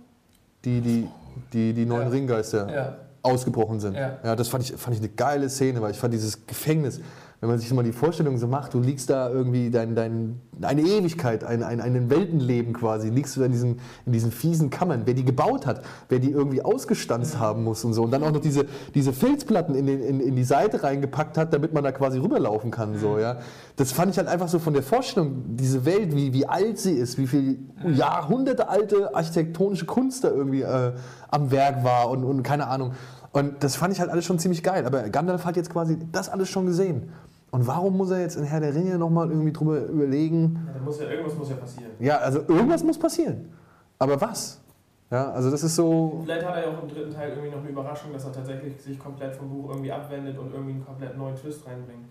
[0.65, 1.09] die die
[1.53, 2.09] die, die neuen Ja.
[2.09, 2.97] Ringgeister Ja.
[3.23, 3.95] ausgebrochen sind.
[3.95, 4.19] Ja.
[4.23, 7.01] Ja, das fand ich, fand ich eine geile Szene, weil ich fand dieses Gefängnis,
[7.45, 10.81] wenn man sich mal die Vorstellung so macht, du liegst da irgendwie dein, dein, eine
[10.81, 15.03] Ewigkeit, ein, ein, ein Weltenleben quasi, liegst du da in diesen, in diesen fiesen Kammern.
[15.05, 18.03] Wer die gebaut hat, wer die irgendwie ausgestanzt haben muss und so.
[18.03, 21.53] Und dann auch noch diese, diese Filzplatten in, den, in, in die Seite reingepackt hat,
[21.53, 22.99] damit man da quasi rüberlaufen kann.
[22.99, 23.41] So, ja.
[23.77, 26.95] Das fand ich halt einfach so von der Vorstellung, diese Welt, wie, wie alt sie
[26.95, 30.93] ist, wie viel Jahrhunderte alte architektonische Kunst da irgendwie äh,
[31.29, 32.93] am Werk war und, und keine Ahnung.
[33.35, 34.87] Und das fand ich halt alles schon ziemlich geil.
[34.87, 37.11] Aber Gandalf hat jetzt quasi das alles schon gesehen.
[37.55, 40.61] Und warum muss er jetzt in Herr der Ringe nochmal irgendwie drüber überlegen?
[40.67, 41.91] Ja, da muss ja, irgendwas muss ja passieren.
[42.01, 43.53] Ja, also irgendwas muss passieren.
[43.97, 44.61] Aber was?
[45.09, 46.23] Ja, also das ist so.
[46.25, 48.83] Vielleicht hat er ja auch im dritten Teil irgendwie noch eine Überraschung, dass er tatsächlich
[48.83, 52.09] sich komplett vom Buch irgendwie abwendet und irgendwie einen komplett neuen Twist reinbringt.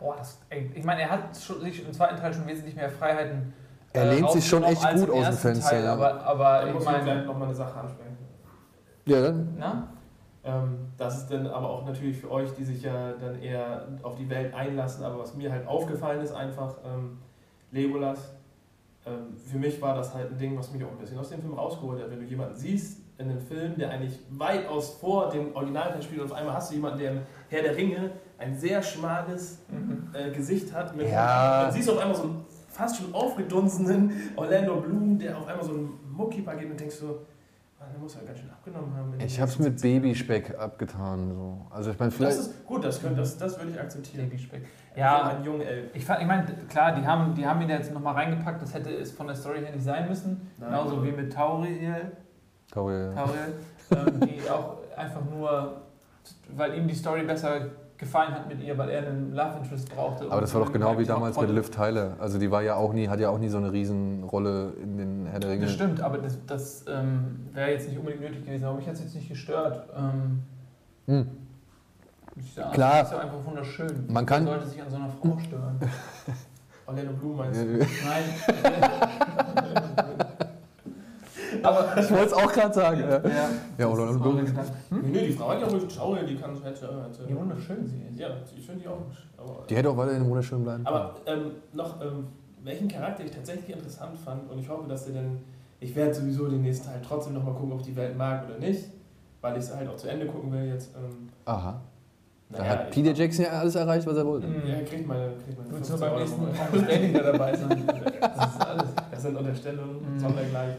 [0.00, 0.40] Boah, das,
[0.74, 3.52] ich meine, er hat schon, sich im zweiten Teil schon wesentlich mehr Freiheiten.
[3.92, 5.92] Er äh, lehnt sich schon echt gut aus dem Fenster, Teil, ja.
[5.92, 8.16] aber, aber ich muss man meine, vielleicht nochmal eine Sache ansprechen.
[9.04, 9.54] Ja, dann.
[9.56, 9.88] na?
[10.46, 14.14] Ähm, das ist dann aber auch natürlich für euch, die sich ja dann eher auf
[14.14, 17.18] die Welt einlassen, aber was mir halt aufgefallen ist einfach, ähm,
[17.72, 18.32] Legolas,
[19.04, 21.40] ähm, für mich war das halt ein Ding, was mich auch ein bisschen aus dem
[21.40, 22.10] Film rausgeholt hat.
[22.10, 26.30] Wenn du jemanden siehst in einem Film, der eigentlich weitaus vor dem Originalteil spielt und
[26.30, 30.08] auf einmal hast du jemanden, der im Herr der Ringe ein sehr schmales Mhm.
[30.12, 30.94] äh, Gesicht hat.
[30.96, 31.62] Mit Ja.
[31.64, 35.64] Dann siehst du auf einmal so einen fast schon aufgedunsenen Orlando Bloom, der auf einmal
[35.64, 37.20] so einen Muckipa geht und denkst so,
[37.78, 39.20] "Mann, der muss ja ganz schön abgenommen haben.
[39.20, 41.32] Ich habe es mit 70 Babyspeck abgetan.
[41.34, 41.66] So.
[41.70, 42.38] Also ich meine, das vielleicht.
[42.38, 44.28] ist gut, das, könnte, das, das würde ich akzeptieren.
[44.28, 44.62] Babyspeck.
[44.96, 45.90] Ja, Ja, ein junger Elf.
[45.94, 49.12] ich, ich meine, klar, die haben, die haben ihn jetzt nochmal reingepackt, das hätte es
[49.12, 50.50] von der Story her nicht sein müssen.
[50.58, 50.70] Nein.
[50.70, 52.12] Genauso wie mit Tauriel,
[52.72, 53.12] Tauriel.
[53.14, 53.54] Tauriel
[53.90, 55.82] ähm, die auch einfach nur,
[56.56, 57.66] weil ihm die Story besser
[57.98, 60.30] gefallen hat mit ihr, weil er einen Love Interest brauchte.
[60.30, 62.16] Aber das war doch genau wie damals mit Liv Tyler.
[62.18, 65.26] Also die war ja auch nie, hat ja auch nie so eine Riesenrolle in den
[65.26, 65.64] Herr der Ringe.
[65.66, 68.64] Das stimmt, aber das, das ähm, wäre jetzt nicht unbedingt nötig gewesen.
[68.64, 69.88] Aber mich hat es jetzt nicht gestört.
[69.96, 70.42] Ähm,
[71.06, 71.26] Hm.
[72.36, 72.98] ich sag, Klar.
[73.00, 74.04] Das ist ja einfach wunderschön.
[74.08, 75.78] Man kann- Wer sollte sich an so einer Frau stören.
[76.86, 77.66] Orlando Bloom meinst du?
[77.78, 78.24] Nein.
[81.66, 83.00] aber Ich wollte es auch gerade sagen.
[83.00, 83.48] Ja, ja,
[83.78, 87.28] ja oder ganz- Nee, die Frau hat ja ruhig Schauer, die kann hätte, hätte.
[87.28, 88.18] Wie wunderschön sie ist.
[88.18, 88.98] Ja, ich finde die auch.
[89.38, 90.86] Aber, Die hätte auch weiterhin wunderschön bleiben.
[90.86, 92.26] aber ähm, noch, ähm,
[92.62, 95.38] welchen Charakter ich tatsächlich interessant fand und ich hoffe, dass ihr denn.
[95.78, 98.58] Ich werde sowieso den nächsten Teil trotzdem nochmal gucken, ob ich die Welt mag oder
[98.58, 98.84] nicht,
[99.42, 100.90] weil ich es halt auch zu Ende gucken will jetzt.
[100.96, 101.80] Ähm, Aha.
[102.48, 104.46] Da naja, hat Peter Jackson ja alles erreicht, was er wollte.
[104.46, 106.42] Ja, kriegt meine, kriegt meine Du willst 15 nur beim nächsten
[107.12, 107.22] mal.
[107.32, 107.82] Dabei sein.
[108.20, 108.84] Das ist alles.
[109.10, 110.20] Das sind Unterstellungen, Mhm.
[110.20, 110.76] sondergleichen.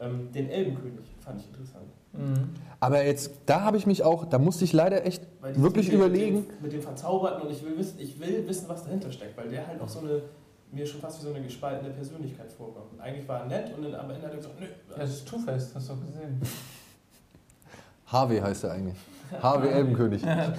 [0.00, 1.86] Ähm, den Elbenkönig fand ich interessant.
[2.12, 2.50] Mhm.
[2.80, 6.36] Aber jetzt, da habe ich mich auch, da musste ich leider echt wirklich überlegen.
[6.36, 9.36] Mit dem, mit dem Verzauberten und ich will, wissen, ich will wissen, was dahinter steckt,
[9.36, 10.22] weil der halt auch so eine,
[10.70, 13.00] mir schon fast wie so eine gespaltene Persönlichkeit vorkommt.
[13.00, 14.66] Eigentlich war er nett und dann am Ende hat er gesagt, nö.
[14.96, 16.40] Das ist Two-Face, hast du doch gesehen.
[18.06, 18.98] Harvey heißt er eigentlich.
[19.42, 20.22] Harvey Elbenkönig.
[20.26, 20.54] ähm,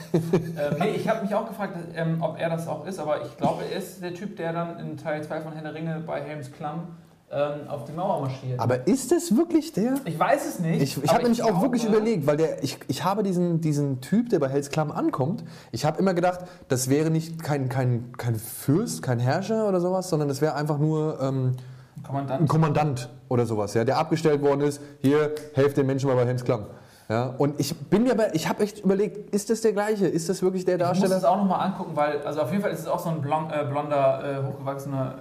[0.80, 3.64] nee, ich habe mich auch gefragt, ähm, ob er das auch ist, aber ich glaube,
[3.64, 6.52] er ist der Typ, der dann in Teil 2 von Herr der Ringe bei Helms
[6.52, 6.90] Klamm
[7.32, 8.60] auf die Mauer marschiert.
[8.60, 9.96] Aber ist es wirklich der?
[10.06, 10.82] ich weiß es nicht.
[10.82, 14.02] Ich, ich habe nämlich auch glaube- wirklich überlegt, weil der, ich, ich habe diesen, diesen
[14.02, 18.14] Typ, der bei Hells Klamm ankommt, ich habe immer gedacht, das wäre nicht kein, kein,
[18.18, 21.56] kein Fürst, kein Herrscher oder sowas, sondern das wäre einfach nur ähm,
[21.98, 22.50] ein Kommandant.
[22.50, 26.44] Kommandant oder sowas, ja, der abgestellt worden ist, hier, helft den Menschen mal bei Helms
[26.44, 26.66] Klamm.
[27.10, 30.06] Ja, und ich bin mir aber, ich habe echt überlegt, ist das der gleiche?
[30.08, 31.18] Ist das wirklich der Ich muss Darsteller?
[31.18, 33.52] es auch nochmal angucken, weil, also auf jeden Fall ist es auch so ein blond,
[33.52, 35.16] äh, blonder, äh, hochgewachsener.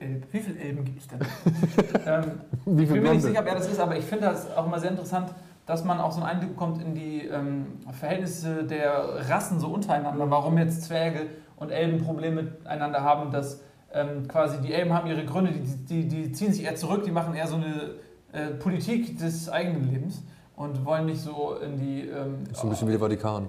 [0.00, 1.20] Äh, äh, wie viel Elben gibt es denn?
[2.06, 2.22] ähm,
[2.66, 4.78] Wie ich bin mir nicht sicher, wer das ist, aber ich finde das auch immer
[4.80, 5.30] sehr interessant,
[5.66, 10.28] dass man auch so einen Einblick bekommt in die ähm, Verhältnisse der Rassen so untereinander.
[10.30, 13.60] Warum jetzt Zwerge und Elben Probleme miteinander haben, dass
[13.92, 17.10] ähm, quasi die Elben haben ihre Gründe, die, die, die ziehen sich eher zurück, die
[17.12, 17.92] machen eher so eine
[18.32, 20.22] äh, Politik des eigenen Lebens
[20.56, 22.08] und wollen nicht so in die.
[22.08, 23.48] Ähm, So ein bisschen wie der Vatikan.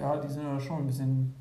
[0.00, 1.34] ja, die sind ja schon ein bisschen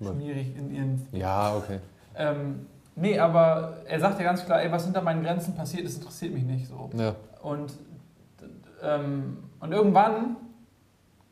[0.00, 1.08] schmierig in ihren.
[1.12, 1.80] Ja, okay.
[2.16, 2.66] Ähm,
[3.00, 6.34] nee, aber er sagt ja ganz klar, ey, was hinter meinen Grenzen passiert ist, interessiert
[6.34, 6.90] mich nicht so.
[6.94, 7.14] Ja.
[7.42, 7.72] Und,
[8.82, 10.36] ähm, und irgendwann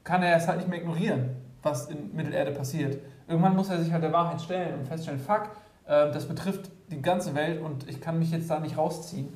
[0.05, 1.31] kann er es halt nicht mehr ignorieren,
[1.63, 2.99] was in Mittelerde passiert.
[3.29, 5.51] Irgendwann muss er sich halt der Wahrheit stellen und feststellen, fuck,
[5.87, 9.29] äh, das betrifft die ganze Welt und ich kann mich jetzt da nicht rausziehen.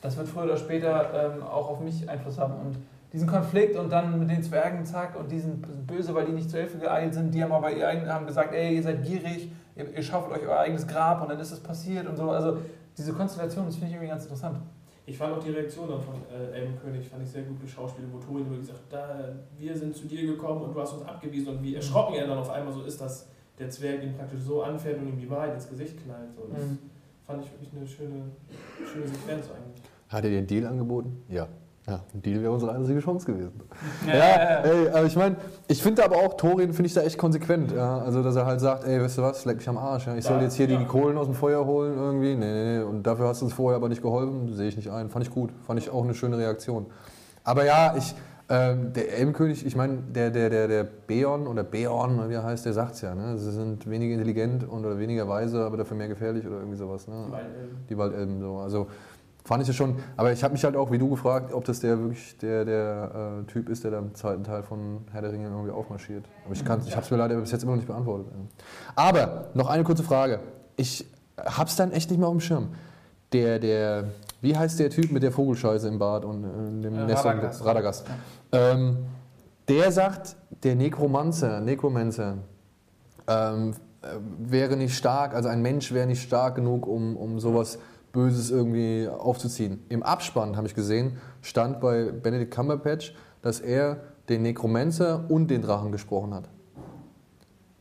[0.00, 2.54] Das wird früher oder später ähm, auch auf mich Einfluss haben.
[2.54, 2.76] Und
[3.16, 6.60] diesen Konflikt und dann mit den Zwergen, zack, und diesen böse, weil die nicht zur
[6.60, 9.90] Hilfe geeilt sind, die haben aber ihr eigen, haben gesagt, ey, ihr seid gierig, ihr,
[9.90, 12.28] ihr schaufelt euch euer eigenes Grab und dann ist es passiert und so.
[12.30, 12.58] Also
[12.96, 14.58] diese Konstellation, das finde ich irgendwie ganz interessant.
[15.06, 18.18] Ich fand auch die Reaktion dann von äh, Elbenkönig, fand ich sehr gut geschauspielt, wo
[18.18, 21.62] Thorin wirklich sagt, da, wir sind zu dir gekommen und du hast uns abgewiesen und
[21.62, 24.98] wie erschrocken er dann auf einmal so ist, dass der Zwerg ihn praktisch so anfährt
[24.98, 26.34] und ihm die Wahrheit ins Gesicht knallt.
[26.36, 26.42] So.
[26.52, 26.78] Das Mhm.
[27.26, 28.22] fand ich wirklich eine schöne,
[28.92, 29.82] schöne Sequenz eigentlich.
[30.10, 31.22] Hat er dir einen Deal angeboten?
[31.28, 31.48] Ja.
[31.88, 33.60] Ja, ein Deal wäre unsere einzige Chance gewesen.
[34.08, 34.60] Ja, ja, ja.
[34.62, 35.36] Ey, aber ich meine,
[35.68, 37.70] ich finde aber auch, Thorin finde ich da echt konsequent.
[37.70, 37.98] Ja?
[37.98, 40.08] Also, dass er halt sagt, ey, weißt du was, leck mich am Arsch.
[40.08, 40.16] Ja?
[40.16, 42.34] Ich soll jetzt hier die Kohlen aus dem Feuer holen irgendwie.
[42.34, 42.82] Nee, nee, nee.
[42.82, 44.52] Und dafür hast du uns vorher aber nicht geholfen.
[44.54, 45.10] Sehe ich nicht ein.
[45.10, 45.50] Fand ich gut.
[45.64, 46.86] Fand ich auch eine schöne Reaktion.
[47.44, 48.16] Aber ja, ich,
[48.48, 52.44] ähm, der Elbenkönig, ich meine, der, der, der, der Beorn oder Beorn, oder wie er
[52.44, 53.14] heißt, der sagt es ja.
[53.14, 53.38] Ne?
[53.38, 57.06] Sie sind weniger intelligent und, oder weniger weise, aber dafür mehr gefährlich oder irgendwie sowas.
[57.06, 57.26] Ne?
[57.30, 58.56] Weil, ähm, Die Waldelben so.
[58.58, 58.88] Also
[59.46, 59.96] fand ich ja schon.
[60.16, 63.40] Aber ich habe mich halt auch, wie du, gefragt, ob das der wirklich der, der
[63.42, 66.24] äh, Typ ist, der da im zweiten Teil von Herr der Ringe irgendwie aufmarschiert.
[66.44, 68.26] Aber ich, kann's- ich habe es mir leider bis jetzt immer noch nicht beantwortet.
[68.94, 70.40] Aber noch eine kurze Frage.
[70.76, 71.06] Ich
[71.38, 72.68] habe es dann echt nicht mehr auf dem Schirm.
[73.32, 74.04] Der, der,
[74.40, 77.30] wie heißt der Typ mit der Vogelscheiße im Bad und äh, dem Äh, Nest und-
[77.30, 77.64] Radagast.
[77.64, 78.06] Radagast.
[78.52, 78.96] Ähm,
[79.68, 82.38] der sagt, der Nekromancer, Nekromancer,
[83.28, 84.06] ähm, äh,
[84.38, 87.78] wäre nicht stark, also ein Mensch wäre nicht stark genug, um, um sowas
[88.12, 89.84] Böses irgendwie aufzuziehen.
[89.88, 95.62] Im Abspann, habe ich gesehen, stand bei Benedict Cumberbatch, dass er den Nekromancer und den
[95.62, 96.48] Drachen gesprochen hat.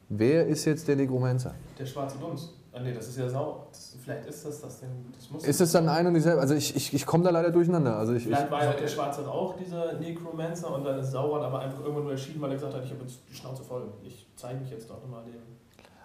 [0.09, 1.55] Wer ist jetzt der Nekromancer?
[1.77, 2.53] der schwarze Dunst.
[2.73, 3.67] Ah, nee, das ist ja Sau.
[3.71, 4.89] Das, vielleicht ist das das denn.
[5.17, 6.41] Das muss Ist es dann ein und dieselbe?
[6.41, 7.95] Also ich, ich, ich komme da leider durcheinander.
[7.95, 11.41] Also ich, ich, Vielleicht war ja der schwarze Rauch dieser Necromancer und dann ist Sauron
[11.41, 13.93] aber einfach irgendwann nur erschienen, weil er gesagt hat, ich habe jetzt die Schnauze voll.
[14.03, 15.35] Ich zeige mich jetzt doch nochmal dem.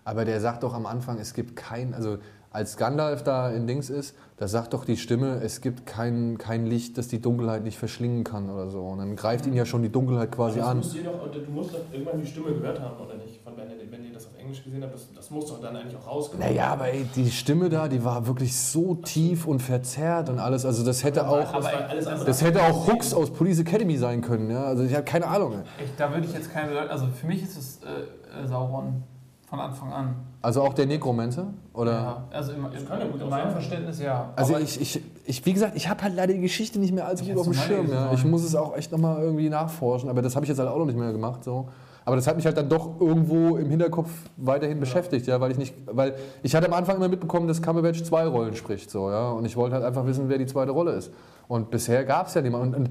[0.04, 2.18] aber der sagt doch am Anfang, es gibt kein, also
[2.50, 6.66] als Gandalf da in Dings ist, da sagt doch die Stimme, es gibt kein, kein
[6.66, 8.80] Licht, das die Dunkelheit nicht verschlingen kann oder so.
[8.80, 10.76] Und dann greift ihn ja schon die Dunkelheit quasi Aber das an.
[10.78, 13.40] Musst ihr doch, du musst doch irgendwann die Stimme gehört haben, oder nicht?
[13.44, 15.96] Von Benedict, wenn ihr das auf Englisch gesehen habt, das, das muss doch dann eigentlich
[15.96, 16.44] auch rauskommen.
[16.44, 20.64] Naja, aber ey, die Stimme da, die war wirklich so tief und verzerrt und alles.
[20.64, 22.24] Also das hätte auch, alles andere.
[22.24, 24.50] das hätte auch Hooks aus Police Academy sein können.
[24.50, 24.64] Ja?
[24.64, 25.62] Also ich habe keine Ahnung.
[25.84, 26.90] Ich, da würde ich jetzt keine.
[26.90, 29.02] Also für mich ist es äh, äh, Sauron
[29.48, 30.16] von Anfang an.
[30.42, 31.48] Also auch der Necromancer?
[31.74, 31.92] Oder?
[31.92, 33.52] Ja, also im, im, kann ja gut in meinem sein.
[33.52, 34.32] Verständnis ja.
[34.36, 37.06] Also Aber ich, ich, ich, wie gesagt, ich habe halt leider die Geschichte nicht mehr
[37.06, 37.90] allzu gut auf dem Schirm.
[37.90, 38.12] Ja.
[38.14, 40.78] Ich muss es auch echt nochmal irgendwie nachforschen, aber das habe ich jetzt halt auch
[40.78, 41.44] noch nicht mehr gemacht.
[41.44, 41.68] So.
[42.06, 45.58] Aber das hat mich halt dann doch irgendwo im Hinterkopf weiterhin beschäftigt, ja, weil ich
[45.58, 49.30] nicht, weil ich hatte am Anfang immer mitbekommen, dass Cumberbatch zwei Rollen spricht, so, ja,
[49.32, 51.12] und ich wollte halt einfach wissen, wer die zweite Rolle ist.
[51.48, 52.74] Und bisher gab es ja niemanden.
[52.74, 52.90] Und, und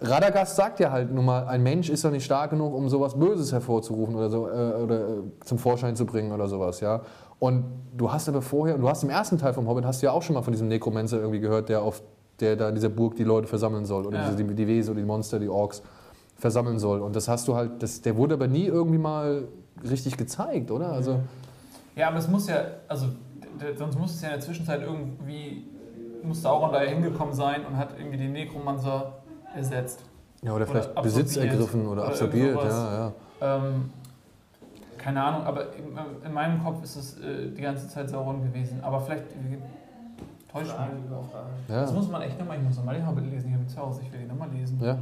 [0.00, 3.18] Radagast sagt ja halt nun mal, ein Mensch ist doch nicht stark genug, um sowas
[3.18, 4.50] Böses hervorzurufen oder so äh,
[4.82, 5.12] oder äh,
[5.44, 7.00] zum Vorschein zu bringen oder sowas, ja.
[7.38, 7.64] Und
[7.96, 10.12] du hast aber vorher, und du hast im ersten Teil vom Hobbit hast du ja
[10.12, 12.02] auch schon mal von diesem Nekromancer irgendwie gehört, der auf
[12.40, 14.24] der da in dieser Burg die Leute versammeln soll oder Ja.
[14.30, 15.82] diese, die, die Wesen oder die Monster, die Orks
[16.36, 17.00] versammeln soll.
[17.00, 19.44] Und das hast du halt, das, der wurde aber nie irgendwie mal
[19.88, 20.92] richtig gezeigt, oder?
[20.92, 21.20] Also
[21.94, 22.56] Ja, aber es muss ja,
[22.88, 23.06] also
[23.78, 25.64] sonst muss es ja in der Zwischenzeit irgendwie,
[26.22, 29.14] muss Sauron da hingekommen sein und hat irgendwie den Nekromancer
[29.56, 30.04] ersetzt.
[30.42, 33.56] ja, oder vielleicht Oder Besitz ergriffen oder, oder absorbiert, ja, ja.
[33.56, 33.90] Ähm,
[34.98, 35.84] keine Ahnung, aber in,
[36.26, 38.80] in meinem Kopf ist es äh, die ganze Zeit Sauron gewesen.
[38.82, 39.58] Aber vielleicht äh,
[40.50, 41.10] täuscht mich.
[41.68, 41.80] ja.
[41.82, 43.78] Das muss man echt nochmal, ich muss nochmal den Hobbit lesen, ich habe ihn zu
[43.78, 44.80] Hause, ich will ihn nochmal lesen.
[44.82, 44.98] Ja,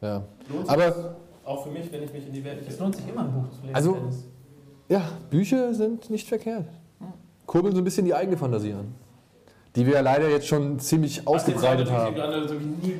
[0.00, 0.22] ja.
[0.48, 3.08] Lohnt sich Aber auch für mich, wenn ich mich in die Welt Es lohnt sich
[3.08, 3.74] immer ein Buch zu lesen.
[3.74, 4.24] Also- Dennis.
[4.88, 6.66] ja, Bücher sind nicht verkehrt.
[7.46, 8.94] Kurbeln so ein bisschen die eigene Fantasie an.
[9.76, 12.16] Die wir ja leider jetzt schon ziemlich ausgebreitet haben.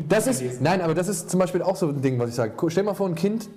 [0.08, 2.52] Das ist, nein, aber das ist zum Beispiel auch so ein Ding, was ich sage.
[2.68, 3.48] Stell mal vor, ein Kind,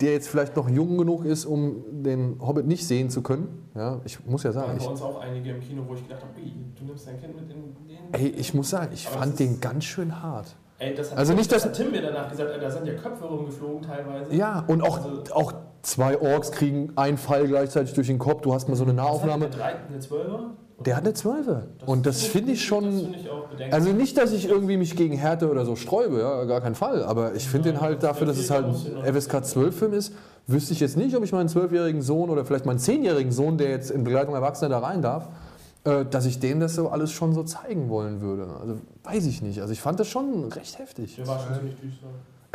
[0.00, 3.68] der jetzt vielleicht noch jung genug ist, um den Hobbit nicht sehen zu können.
[3.74, 5.94] Ja, ich muss ja Da sagen, waren ich, bei uns auch einige im Kino, wo
[5.94, 7.56] ich gedacht habe, du nimmst dein Kind mit in
[7.86, 7.96] den.
[8.12, 10.56] ey, ich muss sagen, ich Aber fand das den ganz schön hart.
[10.78, 12.94] Ey, das hat, Also nicht, dass- das hat Tim mir danach gesagt, da sind ja
[12.94, 14.34] Köpfe rumgeflogen teilweise.
[14.34, 15.52] Ja, und auch, Also- auch
[15.82, 18.40] zwei Orks kriegen einen Fall gleichzeitig durch den Kopf.
[18.40, 19.48] Du hast mal so eine Was hat Nahaufnahme.
[19.50, 19.62] der?
[19.66, 20.50] Eine, eine Zwölfer?
[20.80, 21.66] Der hat eine Zwölfe.
[21.84, 23.14] Und das finde ich schon.
[23.14, 23.72] ich.
[23.72, 27.04] Also nicht, dass ich irgendwie mich gegen Härte oder so sträube, ja, gar kein Fall.
[27.04, 30.14] Aber ich finde den halt dafür, dass es halt ein FSK 12-Film ist,
[30.46, 33.68] wüsste ich jetzt nicht, ob ich meinen zwölfjährigen Sohn oder vielleicht meinen zehnjährigen Sohn, der
[33.68, 35.28] jetzt in Begleitung Erwachsener da rein darf,
[35.84, 38.46] äh, dass ich denen das so alles schon so zeigen wollen würde.
[38.58, 39.60] Also weiß ich nicht.
[39.60, 41.16] Also ich fand das schon recht heftig.
[41.16, 42.06] Der war schon ziemlich düster.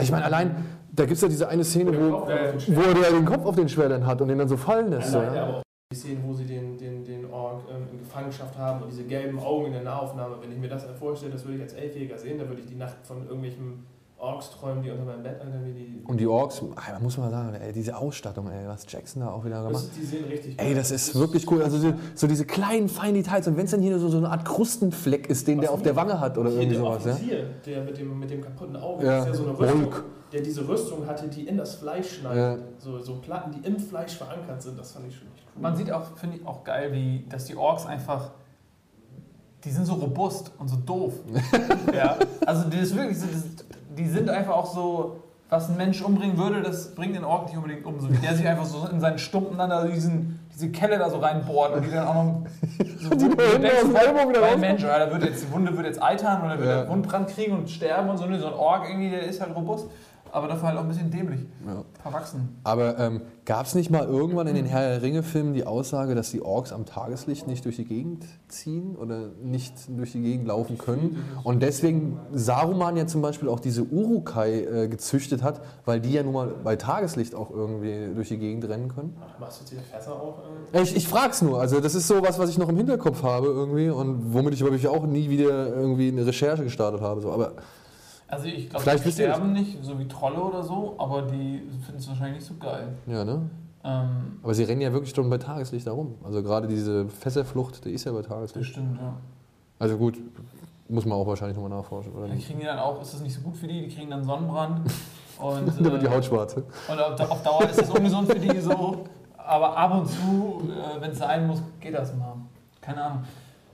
[0.02, 3.46] Ich meine, allein, da gibt es ja diese eine Szene, wo, wo er den Kopf
[3.46, 5.12] auf den Schwertern hat und den dann so fallen lässt.
[5.12, 5.62] So, Alleine ja.
[5.92, 9.38] Die Szenen, wo sie den, den, den Ork ähm, in Gefangenschaft haben und diese gelben
[9.38, 10.38] Augen in der Nahaufnahme.
[10.42, 12.76] Wenn ich mir das vorstelle, das würde ich als Elfjähriger sehen, da würde ich die
[12.76, 13.86] Nacht von irgendwelchen
[14.18, 16.04] Orks träumen, die unter meinem Bett wie die.
[16.08, 19.30] Und die Orks, ah, da muss man sagen, ey, diese Ausstattung, ey, was Jackson da
[19.30, 21.62] auch wieder gemacht das, die sehen richtig Ey, das ist wirklich cool.
[21.62, 23.48] Also so, so diese kleinen, feinen Details.
[23.48, 25.96] Und wenn es dann hier so, so eine Art Krustenfleck ist, den der auf der
[25.96, 27.06] Wange hat oder irgendwie der sowas.
[27.06, 27.12] Ja?
[27.12, 29.94] Offizier, der mit dem, mit dem kaputten Auge, Ja, das ist ja so eine Rüstung,
[30.34, 32.64] der diese Rüstung hatte, die in das Fleisch schneidet.
[32.80, 35.35] So, so Platten, die im Fleisch verankert sind, das fand ich cool.
[35.58, 38.32] Man sieht auch, finde ich, auch geil, wie, dass die Orks einfach,
[39.64, 41.14] die sind so robust und so doof.
[41.96, 43.18] ja, also die, wirklich,
[43.98, 45.18] die sind einfach auch so,
[45.50, 48.00] was ein Mensch umbringen würde, das bringt den Ork nicht unbedingt um.
[48.00, 51.10] So wie der sich einfach so in seinen Stumpen dann da diesen, diese Kelle da
[51.10, 52.42] so reinbohrt und die dann auch noch
[53.00, 54.58] so Die du denkst, wieder.
[54.58, 56.90] Mensch, oder, wird jetzt, die Wunde wird jetzt eitern oder wird Ja.
[56.90, 58.26] Wundbrand kriegen und sterben und so.
[58.26, 59.88] Ne, So ein Ork irgendwie, der ist halt robust,
[60.32, 61.84] aber dafür halt auch ein bisschen dämlich, Ja.
[62.02, 62.58] verwachsen.
[62.64, 66.32] Aber ähm, gab es nicht mal irgendwann in den Herr der Ringe-Filmen die Aussage, dass
[66.32, 70.78] die Orks am Tageslicht nicht durch die Gegend ziehen oder nicht durch die Gegend laufen
[70.78, 71.24] können?
[71.44, 76.24] Und deswegen Saruman ja zum Beispiel auch diese Urukai äh, gezüchtet hat, weil die ja
[76.24, 79.16] nun mal bei Tageslicht auch irgendwie durch die Gegend rennen können?
[79.22, 80.40] Ach, machst du jetzt hier Fässer auch?
[80.74, 80.82] Äh?
[80.82, 81.62] Ich, ich frag's nur.
[81.62, 84.64] Also das ist so was, was ich noch im Hinterkopf habe irgendwie und womit ich
[84.64, 87.22] aber auch nie wieder irgendwie eine Recherche gestartet habe.
[87.22, 87.32] So.
[87.32, 87.54] Aber
[88.28, 92.08] Also ich glaube, die sterben nicht, so wie Trolle oder so, aber die finden es
[92.08, 92.88] wahrscheinlich nicht so geil.
[93.08, 93.50] ja, ne?
[93.84, 96.16] Ähm, Aber sie rennen ja wirklich schon bei Tageslicht herum.
[96.24, 98.68] Also gerade diese Fässerflucht, die ist ja bei Tageslicht.
[98.68, 99.14] bestimmt, ja.
[99.78, 100.18] Also gut,
[100.90, 102.48] muss man auch wahrscheinlich nochmal nachforschen, oder Die nicht?
[102.48, 104.82] kriegen die dann auch, ist das nicht so gut für die, die kriegen dann Sonnenbrand.
[105.40, 106.56] Und, Da wird die äh, Haut schwarz.
[106.56, 109.04] und auf, auf Dauer ist das ungesund für die so.
[109.38, 112.36] Aber ab und zu, äh, wenn es sein muss, geht das mal.
[112.80, 113.24] Keine Ahnung.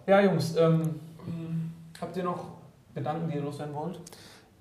[0.08, 1.00] Ja, Jungs, ähm,
[2.02, 2.46] habt ihr noch
[2.96, 4.00] Gedanken, die ihr loswerden wollt?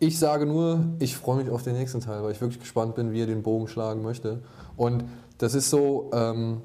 [0.03, 3.13] Ich sage nur, ich freue mich auf den nächsten Teil, weil ich wirklich gespannt bin,
[3.13, 4.41] wie er den Bogen schlagen möchte.
[4.75, 5.05] Und
[5.37, 6.63] das ist so, ähm,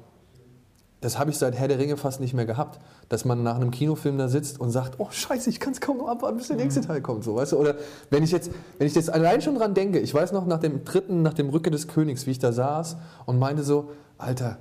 [1.02, 2.80] das habe ich seit Herr der Ringe fast nicht mehr gehabt,
[3.10, 5.98] dass man nach einem Kinofilm da sitzt und sagt, oh Scheiße, ich kann es kaum
[5.98, 7.58] noch abwarten, bis der nächste Teil kommt, so, weißt du?
[7.58, 7.74] Oder
[8.08, 10.86] wenn ich jetzt, wenn ich jetzt allein schon dran denke, ich weiß noch nach dem
[10.86, 14.56] dritten, nach dem Rücke des Königs, wie ich da saß und meinte so, Alter,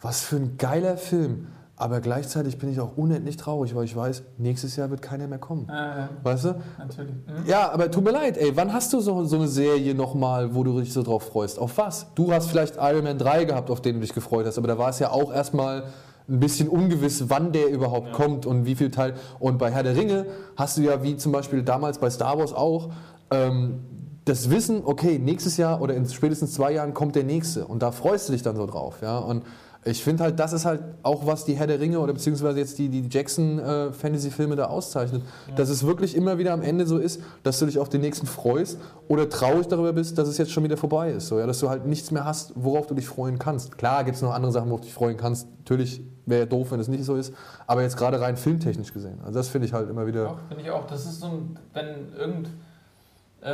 [0.00, 1.46] was für ein geiler Film.
[1.78, 5.38] Aber gleichzeitig bin ich auch unendlich traurig, weil ich weiß, nächstes Jahr wird keiner mehr
[5.38, 5.68] kommen.
[5.68, 6.54] Äh, Weißt du?
[6.78, 7.14] natürlich.
[7.14, 7.46] Mhm.
[7.46, 10.64] Ja, aber tut mir leid, ey, wann hast du so, so eine Serie nochmal, wo
[10.64, 11.58] du dich so drauf freust?
[11.58, 12.06] Auf was?
[12.14, 14.78] Du hast vielleicht Iron Man 3 gehabt, auf den du dich gefreut hast, aber da
[14.78, 15.84] war es ja auch erstmal
[16.28, 19.14] ein bisschen ungewiss, wann der überhaupt kommt und wie viel Teil.
[19.38, 22.54] Und bei Herr der Ringe hast du ja, wie zum Beispiel damals bei Star Wars
[22.54, 22.90] auch,
[23.30, 23.80] ähm,
[24.24, 27.92] das Wissen, okay, nächstes Jahr oder in spätestens zwei Jahren kommt der nächste und da
[27.92, 29.18] freust du dich dann so drauf, ja.
[29.18, 29.44] Und
[29.86, 32.76] ich finde halt, das ist halt auch, was die Herr der Ringe oder beziehungsweise jetzt
[32.78, 35.22] die, die Jackson-Fantasy-Filme da auszeichnet.
[35.54, 38.26] Dass es wirklich immer wieder am Ende so ist, dass du dich auf den nächsten
[38.26, 41.28] freust oder traurig darüber bist, dass es jetzt schon wieder vorbei ist.
[41.28, 41.46] So, ja?
[41.46, 43.78] Dass du halt nichts mehr hast, worauf du dich freuen kannst.
[43.78, 45.46] Klar gibt es noch andere Sachen, worauf du dich freuen kannst.
[45.58, 47.32] Natürlich wäre ja doof, wenn es nicht so ist.
[47.68, 49.20] Aber jetzt gerade rein filmtechnisch gesehen.
[49.22, 50.24] Also das finde ich halt immer wieder.
[50.24, 50.86] Doch, finde ich auch.
[50.88, 52.50] Das ist so ein, wenn irgend äh,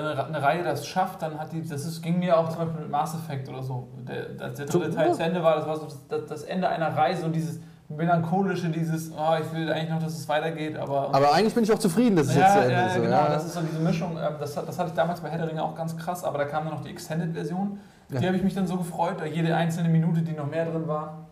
[0.01, 2.91] eine Reihe das schafft, dann hat die, das ist, ging mir auch zum Beispiel mit
[2.91, 3.89] Mass Effect oder so.
[4.09, 5.13] Der, als der dritte Teil ja.
[5.13, 9.11] zu Ende war, das war so das, das Ende einer Reise und dieses melancholische, dieses,
[9.13, 11.15] oh, ich will eigentlich noch, dass es weitergeht, aber...
[11.15, 12.95] Aber eigentlich bin ich auch zufrieden, dass es jetzt zu ja, Ende ja, ist.
[12.95, 13.29] Genau, ja.
[13.29, 14.13] das ist so diese Mischung.
[14.13, 16.45] ähm, Das, das hatte ich damals bei Herr der Ringe auch ganz krass, aber da
[16.47, 17.79] kam dann noch die Extended-Version.
[18.09, 18.23] Die Ja.
[18.23, 21.27] habe ich mich dann so gefreut, jede einzelne Minute, die noch mehr drin war,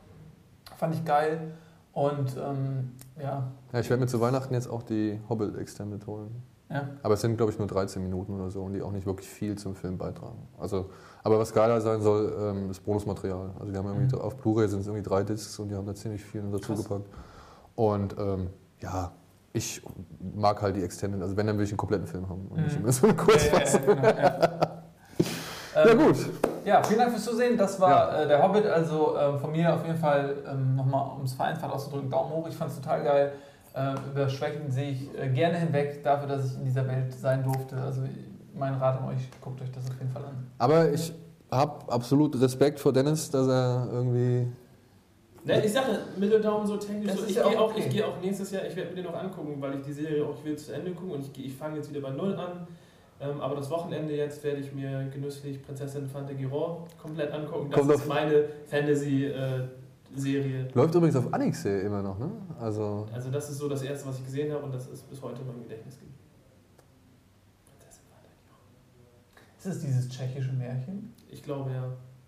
[0.76, 1.52] fand ich geil.
[1.92, 6.42] Und ähm, ja, ja, ich werde mir zu Weihnachten jetzt auch die Hobbit Extended holen.
[6.70, 6.88] Ja.
[7.02, 9.28] Aber es sind, glaube ich, nur 13 Minuten oder so und die auch nicht wirklich
[9.28, 10.46] viel zum Film beitragen.
[10.58, 10.90] Also,
[11.22, 13.50] aber was geiler sein soll, ähm, das Bonusmaterial.
[13.58, 14.22] Also die haben irgendwie Mhm.
[14.22, 16.82] auf Blu-ray sind es irgendwie drei Discs und die haben da ziemlich viel dazu Krass.
[16.84, 17.08] gepackt.
[17.74, 18.50] Und ähm,
[18.80, 19.12] ja,
[19.52, 19.82] ich
[20.34, 21.20] mag halt die Extended.
[21.22, 22.84] Also wenn, dann will ich einen kompletten Film haben und nicht Mhm.
[22.84, 23.82] immer so eine Kurzfassung.
[23.86, 24.60] ja, ja, ja.
[25.74, 26.16] Ja Ähm, gut,
[26.64, 27.56] Ja, vielen Dank fürs Zusehen.
[27.56, 28.66] Das war äh, der Hobbit.
[28.66, 32.46] Also ähm, von mir auf jeden Fall ähm, nochmal, um es vereinfacht auszudrücken, Daumen hoch.
[32.48, 33.32] Ich fand es total geil.
[33.72, 37.44] Äh, über Schwächen sehe ich äh, gerne hinweg dafür, dass ich in dieser Welt sein
[37.44, 37.76] durfte.
[37.76, 38.02] Also
[38.54, 40.46] mein Rat an euch, guckt euch das auf jeden Fall an.
[40.58, 41.12] Aber ich
[41.50, 44.48] habe absolut Respekt vor Dennis, dass er irgendwie.
[45.44, 47.12] Ne, ich sage, Mitteldaumen so technisch.
[47.12, 47.80] So, ich ja gehe auch okay.
[47.86, 50.24] ich gehe auch nächstes Jahr, ich werde mir den noch angucken, weil ich die Serie
[50.24, 52.66] auch will zu Ende gucken und ich, ich fange jetzt wieder bei Null an.
[53.22, 57.70] Ähm, aber das Wochenende jetzt werde ich mir genüsslich Prinzessin Fante Giron komplett angucken.
[57.70, 58.44] Das Kommt ist auf- meine
[60.10, 60.68] Fantasy-Serie.
[60.74, 62.30] Läuft übrigens auf Anixe immer noch, ne?
[62.60, 63.06] Also.
[63.12, 65.40] also das ist so das Erste, was ich gesehen habe und das ist bis heute
[65.40, 66.14] in meinem Gedächtnis geblieben.
[69.58, 71.12] Ist es dieses tschechische Märchen?
[71.28, 71.84] Ich glaube ja,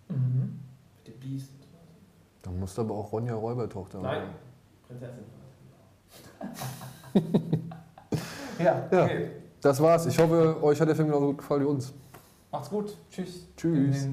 [0.09, 0.59] Mhm.
[0.97, 1.49] mit dem Beast.
[1.51, 1.67] und so.
[2.43, 4.23] Da musste aber auch Ronja Räubertochter Nein,
[4.87, 5.23] Prinzessin
[7.11, 7.27] Fante
[8.63, 9.03] Ja, Ja.
[9.05, 9.31] okay.
[9.61, 10.05] Das war's.
[10.05, 11.93] Ich hoffe, euch hat der Film genauso gut gefallen wie uns.
[12.51, 12.95] Macht's gut.
[13.09, 13.47] Tschüss.
[13.57, 14.09] Tschüss.